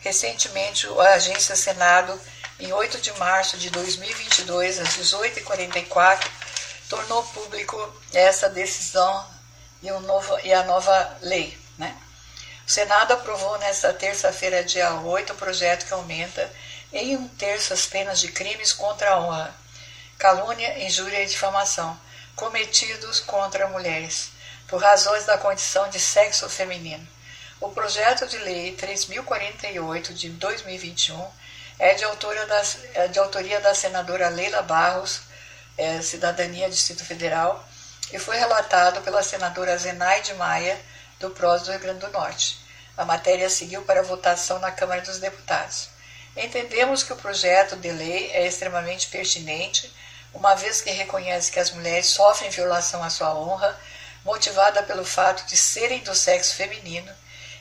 Recentemente, 0.00 0.86
a 0.86 1.14
Agência 1.14 1.55
Senado, 1.55 2.18
em 2.59 2.72
8 2.72 2.98
de 3.00 3.12
março 3.18 3.59
de 3.59 3.68
2022, 3.68 4.80
às 4.80 4.88
18h44, 4.96 6.26
tornou 6.88 7.22
público 7.24 8.02
essa 8.12 8.48
decisão 8.48 9.34
e, 9.85 9.93
um 9.93 10.01
novo, 10.01 10.37
e 10.43 10.53
a 10.53 10.62
nova 10.64 11.16
lei. 11.20 11.57
Né? 11.76 11.95
O 12.66 12.70
Senado 12.70 13.12
aprovou 13.12 13.59
nesta 13.59 13.93
terça-feira, 13.93 14.64
dia 14.64 14.95
8, 14.95 15.35
o 15.35 15.37
projeto 15.37 15.87
que 15.87 15.93
aumenta 15.93 16.51
em 16.91 17.16
um 17.16 17.28
terço 17.28 17.74
as 17.74 17.85
penas 17.85 18.18
de 18.18 18.28
crimes 18.32 18.72
contra 18.72 19.11
a 19.11 19.20
honra, 19.20 19.55
calúnia, 20.18 20.82
injúria 20.82 21.22
e 21.22 21.26
difamação, 21.26 21.99
cometidos 22.35 23.20
contra 23.20 23.68
mulheres, 23.68 24.30
por 24.66 24.80
razões 24.80 25.26
da 25.26 25.37
condição 25.37 25.91
de 25.91 26.01
sexo 26.01 26.49
feminino. 26.49 27.07
O 27.61 27.68
projeto 27.68 28.26
de 28.26 28.39
lei 28.39 28.72
3048 28.72 30.14
de 30.14 30.30
2021 30.30 31.30
é 31.78 31.95
de, 31.95 32.05
autoria 32.05 32.47
da, 32.47 32.62
é 32.95 33.09
de 33.09 33.18
autoria 33.18 33.61
da 33.61 33.74
senadora 33.74 34.28
Leila 34.28 34.62
Barros, 34.62 35.20
é, 35.76 36.01
Cidadania 36.01 36.70
Distrito 36.70 37.05
Federal, 37.05 37.68
e 38.12 38.18
foi 38.18 38.36
relatado 38.36 39.00
pela 39.02 39.22
senadora 39.22 39.76
Zenaide 39.78 40.34
Maia, 40.34 40.80
do 41.18 41.30
PROS 41.30 41.62
do 41.62 41.70
Rio 41.70 41.80
Grande 41.80 42.00
do 42.00 42.11
Norte. 42.11 42.59
A 42.96 43.05
matéria 43.05 43.48
seguiu 43.48 43.82
para 43.82 44.02
votação 44.02 44.59
na 44.59 44.70
Câmara 44.70 45.00
dos 45.00 45.18
Deputados. 45.18 45.88
Entendemos 46.36 47.02
que 47.02 47.12
o 47.12 47.16
projeto 47.16 47.76
de 47.76 47.90
lei 47.90 48.30
é 48.32 48.46
extremamente 48.46 49.09
pertinente, 49.09 49.92
uma 50.32 50.55
vez 50.55 50.80
que 50.80 50.90
reconhece 50.90 51.50
que 51.50 51.61
as 51.61 51.70
mulheres 51.70 52.07
sofrem 52.07 52.50
violação 52.50 53.02
à 53.02 53.11
sua 53.11 53.34
honra, 53.34 53.78
motivada 54.24 54.82
pelo 54.82 55.05
fato 55.05 55.46
de 55.46 55.57
serem 55.57 56.02
do 56.02 56.14
sexo 56.14 56.57
feminino, 56.57 57.12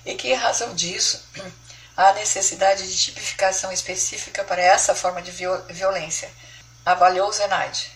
e 0.06 0.16
que, 0.16 0.30
em 0.30 0.36
razão 0.36 0.74
disso, 0.74 1.24
há 1.96 2.14
necessidade 2.14 2.88
de 2.88 2.98
tipificação 2.98 3.72
específica 3.72 4.44
para 4.44 4.62
essa 4.62 4.96
forma 4.96 5.22
de 5.22 5.32
violência, 5.70 6.32
avaliou 6.86 7.32
Zenaide. 7.32 7.93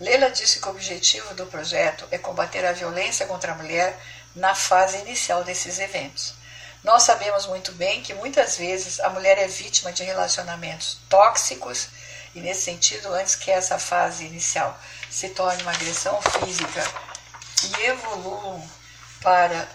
Leila 0.00 0.30
disse 0.30 0.60
que 0.60 0.66
o 0.66 0.70
objetivo 0.70 1.34
do 1.34 1.44
projeto 1.44 2.08
é 2.10 2.16
combater 2.16 2.64
a 2.64 2.72
violência 2.72 3.26
contra 3.26 3.52
a 3.52 3.54
mulher 3.54 4.00
na 4.34 4.54
fase 4.54 4.96
inicial 4.96 5.44
desses 5.44 5.78
eventos. 5.78 6.34
Nós 6.82 7.02
sabemos 7.02 7.46
muito 7.46 7.72
bem 7.72 8.02
que 8.02 8.14
muitas 8.14 8.56
vezes 8.56 8.98
a 9.00 9.10
mulher 9.10 9.36
é 9.36 9.46
vítima 9.46 9.92
de 9.92 10.02
relacionamentos 10.02 10.96
tóxicos 11.10 11.88
e, 12.34 12.40
nesse 12.40 12.62
sentido, 12.62 13.12
antes 13.12 13.34
que 13.34 13.50
essa 13.50 13.78
fase 13.78 14.24
inicial 14.24 14.78
se 15.10 15.28
torne 15.28 15.62
uma 15.62 15.72
agressão 15.72 16.18
física 16.22 16.82
e 17.62 17.82
evolua 17.82 18.62
para 19.20 19.68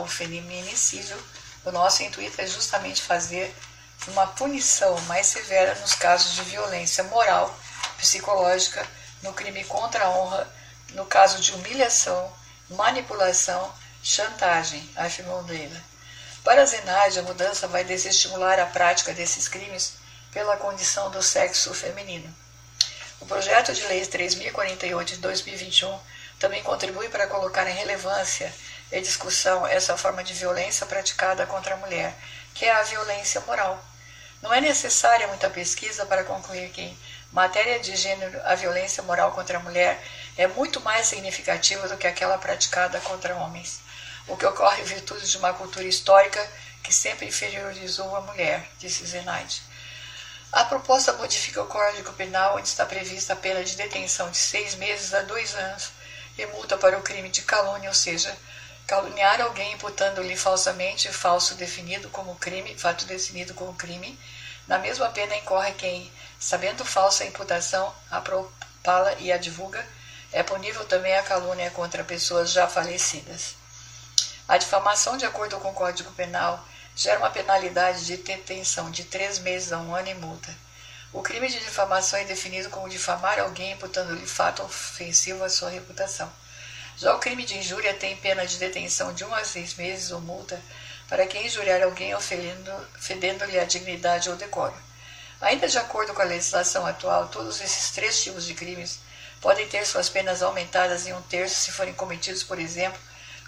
o 0.00 0.06
feminicídio, 0.08 1.16
o 1.64 1.70
nosso 1.70 2.02
intuito 2.02 2.40
é 2.40 2.46
justamente 2.48 3.00
fazer 3.00 3.54
uma 4.08 4.26
punição 4.26 5.00
mais 5.02 5.28
severa 5.28 5.76
nos 5.76 5.94
casos 5.94 6.34
de 6.34 6.42
violência 6.42 7.04
moral, 7.04 7.56
psicológica 7.96 8.84
no 9.22 9.32
crime 9.32 9.64
contra 9.64 10.04
a 10.04 10.10
honra, 10.10 10.48
no 10.90 11.06
caso 11.06 11.40
de 11.40 11.52
humilhação, 11.52 12.32
manipulação, 12.70 13.72
chantagem, 14.02 14.88
afirmou 14.96 15.42
Leila. 15.42 15.80
Para 16.44 16.64
Zenaide, 16.64 17.18
a 17.18 17.22
mudança 17.22 17.66
vai 17.66 17.82
desestimular 17.82 18.58
a 18.60 18.66
prática 18.66 19.12
desses 19.12 19.48
crimes 19.48 19.94
pela 20.32 20.56
condição 20.56 21.10
do 21.10 21.22
sexo 21.22 21.74
feminino. 21.74 22.32
O 23.20 23.26
projeto 23.26 23.72
de 23.72 23.82
lei 23.86 24.04
3048 24.06 25.14
de 25.14 25.20
2021 25.20 25.98
também 26.38 26.62
contribui 26.62 27.08
para 27.08 27.26
colocar 27.26 27.66
em 27.66 27.74
relevância 27.74 28.52
e 28.92 29.00
discussão 29.00 29.66
essa 29.66 29.96
forma 29.96 30.22
de 30.22 30.34
violência 30.34 30.86
praticada 30.86 31.46
contra 31.46 31.74
a 31.74 31.78
mulher, 31.78 32.14
que 32.54 32.64
é 32.64 32.72
a 32.72 32.82
violência 32.82 33.40
moral. 33.40 33.82
Não 34.42 34.52
é 34.52 34.60
necessária 34.60 35.26
muita 35.26 35.50
pesquisa 35.50 36.04
para 36.06 36.24
concluir 36.24 36.70
que 36.70 36.96
matéria 37.32 37.78
de 37.78 37.94
gênero, 37.96 38.40
a 38.44 38.54
violência 38.54 39.02
moral 39.02 39.32
contra 39.32 39.58
a 39.58 39.62
mulher 39.62 40.02
é 40.36 40.46
muito 40.46 40.80
mais 40.80 41.06
significativa 41.06 41.88
do 41.88 41.96
que 41.96 42.06
aquela 42.06 42.38
praticada 42.38 43.00
contra 43.00 43.36
homens, 43.36 43.80
o 44.26 44.36
que 44.36 44.46
ocorre 44.46 44.82
em 44.82 44.84
virtude 44.84 45.30
de 45.30 45.38
uma 45.38 45.52
cultura 45.52 45.86
histórica 45.86 46.44
que 46.82 46.92
sempre 46.92 47.26
inferiorizou 47.26 48.14
a 48.14 48.20
mulher, 48.20 48.68
disse 48.78 49.04
Zenaide. 49.04 49.62
A 50.52 50.64
proposta 50.64 51.12
modifica 51.14 51.60
o 51.60 51.66
Código 51.66 52.12
Penal, 52.12 52.56
onde 52.56 52.68
está 52.68 52.86
prevista 52.86 53.32
a 53.32 53.36
pena 53.36 53.62
de 53.64 53.76
detenção 53.76 54.30
de 54.30 54.38
seis 54.38 54.74
meses 54.76 55.12
a 55.12 55.22
dois 55.22 55.54
anos 55.54 55.90
e 56.38 56.46
multa 56.46 56.78
para 56.78 56.96
o 56.96 57.02
crime 57.02 57.28
de 57.28 57.42
calúnia, 57.42 57.88
ou 57.88 57.94
seja, 57.94 58.34
caluniar 58.86 59.40
alguém 59.40 59.72
imputando-lhe 59.72 60.36
falsamente 60.36 61.12
falso 61.12 61.54
definido 61.56 62.08
como 62.10 62.36
crime, 62.36 62.78
fato 62.78 63.04
definido 63.04 63.52
como 63.52 63.74
crime, 63.74 64.18
na 64.66 64.78
mesma 64.78 65.08
pena 65.10 65.36
incorre 65.36 65.72
quem, 65.72 66.10
sabendo 66.38 66.84
falsa 66.84 67.24
imputação, 67.24 67.94
a 68.10 68.20
propala 68.20 69.14
e 69.18 69.32
a 69.32 69.36
divulga, 69.36 69.86
é 70.32 70.42
punível 70.42 70.84
também 70.84 71.16
a 71.16 71.22
calúnia 71.22 71.70
contra 71.70 72.04
pessoas 72.04 72.52
já 72.52 72.68
falecidas. 72.68 73.54
A 74.48 74.58
difamação, 74.58 75.16
de 75.16 75.24
acordo 75.24 75.58
com 75.58 75.70
o 75.70 75.74
Código 75.74 76.12
Penal, 76.12 76.64
gera 76.94 77.18
uma 77.18 77.30
penalidade 77.30 78.06
de 78.06 78.16
detenção 78.16 78.90
de 78.90 79.04
três 79.04 79.38
meses 79.38 79.72
a 79.72 79.78
um 79.78 79.94
ano 79.94 80.08
e 80.08 80.14
multa. 80.14 80.54
O 81.12 81.22
crime 81.22 81.48
de 81.48 81.58
difamação 81.60 82.18
é 82.18 82.24
definido 82.24 82.70
como 82.70 82.88
difamar 82.88 83.38
alguém 83.38 83.72
imputando-lhe 83.72 84.26
fato 84.26 84.62
ofensivo 84.62 85.42
à 85.42 85.48
sua 85.48 85.70
reputação. 85.70 86.30
Já 86.96 87.14
o 87.14 87.18
crime 87.18 87.44
de 87.44 87.58
injúria 87.58 87.94
tem 87.94 88.16
pena 88.16 88.46
de 88.46 88.58
detenção 88.58 89.12
de 89.12 89.24
um 89.24 89.34
a 89.34 89.44
seis 89.44 89.74
meses 89.74 90.10
ou 90.10 90.20
multa 90.20 90.60
para 91.08 91.26
quem 91.26 91.46
injuriar 91.46 91.82
alguém 91.82 92.14
ofendendo-lhe 92.14 93.58
a 93.58 93.64
dignidade 93.64 94.28
ou 94.30 94.36
decoro. 94.36 94.85
Ainda 95.40 95.68
de 95.68 95.76
acordo 95.76 96.14
com 96.14 96.22
a 96.22 96.24
legislação 96.24 96.86
atual, 96.86 97.28
todos 97.28 97.60
esses 97.60 97.90
três 97.90 98.22
tipos 98.22 98.46
de 98.46 98.54
crimes 98.54 99.00
podem 99.40 99.68
ter 99.68 99.86
suas 99.86 100.08
penas 100.08 100.42
aumentadas 100.42 101.06
em 101.06 101.12
um 101.12 101.20
terço 101.22 101.56
se 101.56 101.72
forem 101.72 101.92
cometidos, 101.92 102.42
por 102.42 102.58
exemplo, 102.58 102.98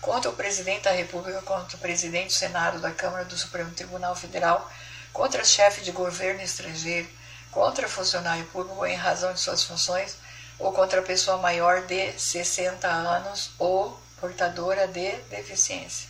contra 0.00 0.30
o 0.30 0.34
presidente 0.34 0.84
da 0.84 0.90
República, 0.90 1.40
contra 1.42 1.76
o 1.76 1.80
presidente 1.80 2.28
do 2.28 2.32
Senado, 2.34 2.78
da 2.78 2.90
Câmara 2.90 3.24
do 3.24 3.36
Supremo 3.36 3.70
Tribunal 3.70 4.14
Federal, 4.14 4.70
contra 5.12 5.44
chefe 5.44 5.80
de 5.80 5.90
governo 5.90 6.42
estrangeiro, 6.42 7.08
contra 7.50 7.88
funcionário 7.88 8.44
público 8.46 8.84
em 8.84 8.94
razão 8.94 9.32
de 9.32 9.40
suas 9.40 9.64
funções, 9.64 10.16
ou 10.58 10.72
contra 10.72 11.00
pessoa 11.02 11.38
maior 11.38 11.82
de 11.86 12.12
60 12.18 12.86
anos 12.86 13.50
ou 13.58 13.98
portadora 14.20 14.86
de 14.88 15.12
deficiência. 15.30 16.08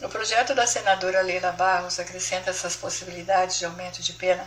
No 0.00 0.08
projeto 0.08 0.54
da 0.54 0.66
senadora 0.66 1.22
Leila 1.22 1.52
Barros 1.52 1.98
acrescenta 1.98 2.50
essas 2.50 2.76
possibilidades 2.76 3.58
de 3.58 3.64
aumento 3.64 4.02
de 4.02 4.12
pena 4.12 4.46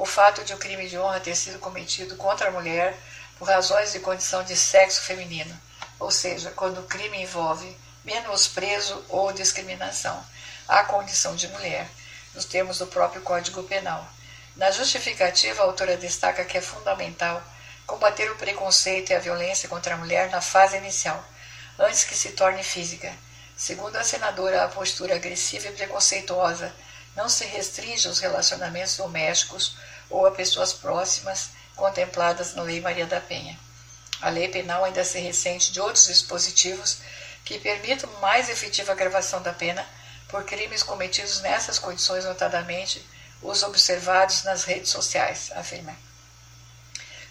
o 0.00 0.06
fato 0.06 0.42
de 0.42 0.54
o 0.54 0.56
crime 0.56 0.88
de 0.88 0.96
honra 0.96 1.20
ter 1.20 1.36
sido 1.36 1.58
cometido 1.58 2.16
contra 2.16 2.48
a 2.48 2.50
mulher 2.50 2.96
por 3.38 3.46
razões 3.46 3.92
de 3.92 4.00
condição 4.00 4.42
de 4.42 4.56
sexo 4.56 5.02
feminino, 5.02 5.54
ou 5.98 6.10
seja, 6.10 6.50
quando 6.52 6.78
o 6.80 6.86
crime 6.86 7.22
envolve 7.22 7.76
menosprezo 8.02 9.04
ou 9.10 9.30
discriminação 9.30 10.24
à 10.66 10.84
condição 10.84 11.36
de 11.36 11.48
mulher, 11.48 11.86
nos 12.34 12.46
termos 12.46 12.78
do 12.78 12.86
próprio 12.86 13.20
Código 13.20 13.62
Penal. 13.64 14.08
Na 14.56 14.70
justificativa, 14.70 15.62
a 15.62 15.66
autora 15.66 15.98
destaca 15.98 16.46
que 16.46 16.56
é 16.56 16.62
fundamental 16.62 17.42
combater 17.86 18.30
o 18.30 18.36
preconceito 18.36 19.10
e 19.10 19.14
a 19.14 19.20
violência 19.20 19.68
contra 19.68 19.94
a 19.94 19.98
mulher 19.98 20.30
na 20.30 20.40
fase 20.40 20.78
inicial, 20.78 21.22
antes 21.78 22.04
que 22.04 22.14
se 22.14 22.30
torne 22.30 22.62
física 22.62 23.12
Segundo 23.60 23.96
a 23.96 24.02
senadora, 24.02 24.64
a 24.64 24.68
postura 24.68 25.16
agressiva 25.16 25.68
e 25.68 25.72
preconceituosa 25.72 26.72
não 27.14 27.28
se 27.28 27.44
restringe 27.44 28.08
aos 28.08 28.18
relacionamentos 28.18 28.96
domésticos 28.96 29.76
ou 30.10 30.26
a 30.26 30.32
pessoas 30.32 30.72
próximas 30.72 31.50
contempladas 31.76 32.54
na 32.54 32.62
Lei 32.62 32.80
Maria 32.80 33.06
da 33.06 33.20
Penha. 33.20 33.58
A 34.20 34.28
lei 34.28 34.48
penal 34.48 34.84
ainda 34.84 35.02
se 35.02 35.18
ressente 35.18 35.72
de 35.72 35.80
outros 35.80 36.06
dispositivos 36.06 36.98
que 37.44 37.58
permitam 37.58 38.10
mais 38.20 38.50
efetiva 38.50 38.94
gravação 38.94 39.40
da 39.40 39.52
pena 39.52 39.86
por 40.28 40.44
crimes 40.44 40.82
cometidos 40.82 41.40
nessas 41.40 41.78
condições, 41.78 42.24
notadamente 42.24 43.04
os 43.42 43.62
observados 43.62 44.44
nas 44.44 44.64
redes 44.64 44.90
sociais, 44.90 45.50
afirma. 45.54 45.96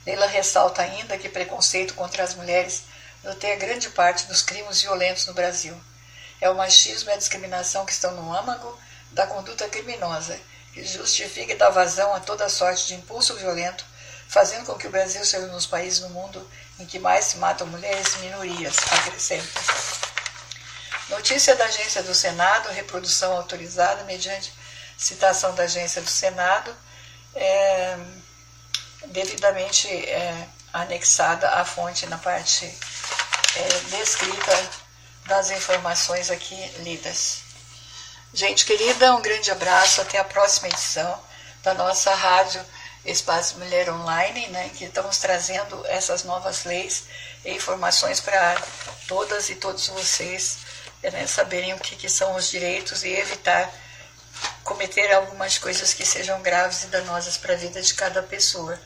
Leila 0.05 0.25
ressalta 0.25 0.81
ainda 0.81 1.17
que 1.17 1.29
preconceito 1.29 1.93
contra 1.93 2.23
as 2.23 2.33
mulheres 2.33 2.83
noteia 3.23 3.55
grande 3.57 3.89
parte 3.89 4.25
dos 4.25 4.41
crimes 4.41 4.81
violentos 4.81 5.27
no 5.27 5.33
Brasil. 5.33 5.79
É 6.41 6.49
o 6.49 6.55
machismo 6.55 7.09
e 7.09 7.13
a 7.13 7.17
discriminação 7.17 7.85
que 7.85 7.91
estão 7.91 8.15
no 8.15 8.33
âmago 8.33 8.79
da 9.11 9.27
conduta 9.27 9.67
criminosa, 9.69 10.39
que 10.73 10.85
justifica 10.85 11.53
e 11.53 11.55
dá 11.55 11.69
vazão 11.69 12.13
a 12.13 12.19
toda 12.19 12.49
sorte 12.49 12.87
de 12.87 12.95
impulso 12.95 13.35
violento, 13.35 13.85
fazendo 14.27 14.65
com 14.65 14.75
que 14.75 14.87
o 14.87 14.91
Brasil 14.91 15.23
seja 15.25 15.45
um 15.45 15.51
dos 15.51 15.65
países 15.65 15.99
no 16.01 16.09
mundo 16.09 16.47
em 16.79 16.85
que 16.85 16.99
mais 16.99 17.25
se 17.25 17.37
matam 17.37 17.67
mulheres 17.67 18.15
e 18.15 18.19
minorias, 18.19 18.77
acrescenta. 18.91 19.59
Notícia 21.09 21.55
da 21.55 21.65
Agência 21.65 22.03
do 22.03 22.13
Senado, 22.13 22.69
reprodução 22.69 23.35
autorizada 23.35 24.03
mediante 24.03 24.53
citação 24.97 25.55
da 25.55 25.63
Agência 25.63 26.01
do 26.01 26.09
Senado, 26.09 26.75
é, 27.35 27.97
devidamente 29.07 29.87
é, 29.87 30.47
anexada 30.71 31.49
à 31.49 31.65
fonte 31.65 32.05
na 32.05 32.17
parte 32.17 32.65
é, 32.65 33.97
descrita 33.97 34.69
das 35.25 35.49
informações 35.49 36.29
aqui 36.29 36.55
lidas. 36.79 37.48
Gente 38.31 38.63
querida, 38.63 39.15
um 39.15 39.21
grande 39.23 39.49
abraço, 39.49 40.01
até 40.01 40.19
a 40.19 40.23
próxima 40.23 40.67
edição 40.67 41.19
da 41.63 41.73
nossa 41.73 42.13
rádio 42.13 42.63
Espaço 43.03 43.57
Mulher 43.57 43.89
Online, 43.89 44.47
né, 44.49 44.69
que 44.69 44.85
estamos 44.85 45.17
trazendo 45.17 45.83
essas 45.87 46.23
novas 46.23 46.63
leis 46.63 47.05
e 47.43 47.51
informações 47.51 48.19
para 48.19 48.61
todas 49.07 49.49
e 49.49 49.55
todos 49.55 49.87
vocês 49.87 50.59
né, 51.01 51.25
saberem 51.25 51.73
o 51.73 51.79
que, 51.79 51.95
que 51.95 52.07
são 52.07 52.35
os 52.35 52.51
direitos 52.51 53.03
e 53.03 53.09
evitar 53.09 53.67
cometer 54.63 55.11
algumas 55.11 55.57
coisas 55.57 55.95
que 55.95 56.05
sejam 56.05 56.39
graves 56.43 56.83
e 56.83 56.87
danosas 56.87 57.35
para 57.35 57.53
a 57.53 57.57
vida 57.57 57.81
de 57.81 57.95
cada 57.95 58.21
pessoa. 58.21 58.79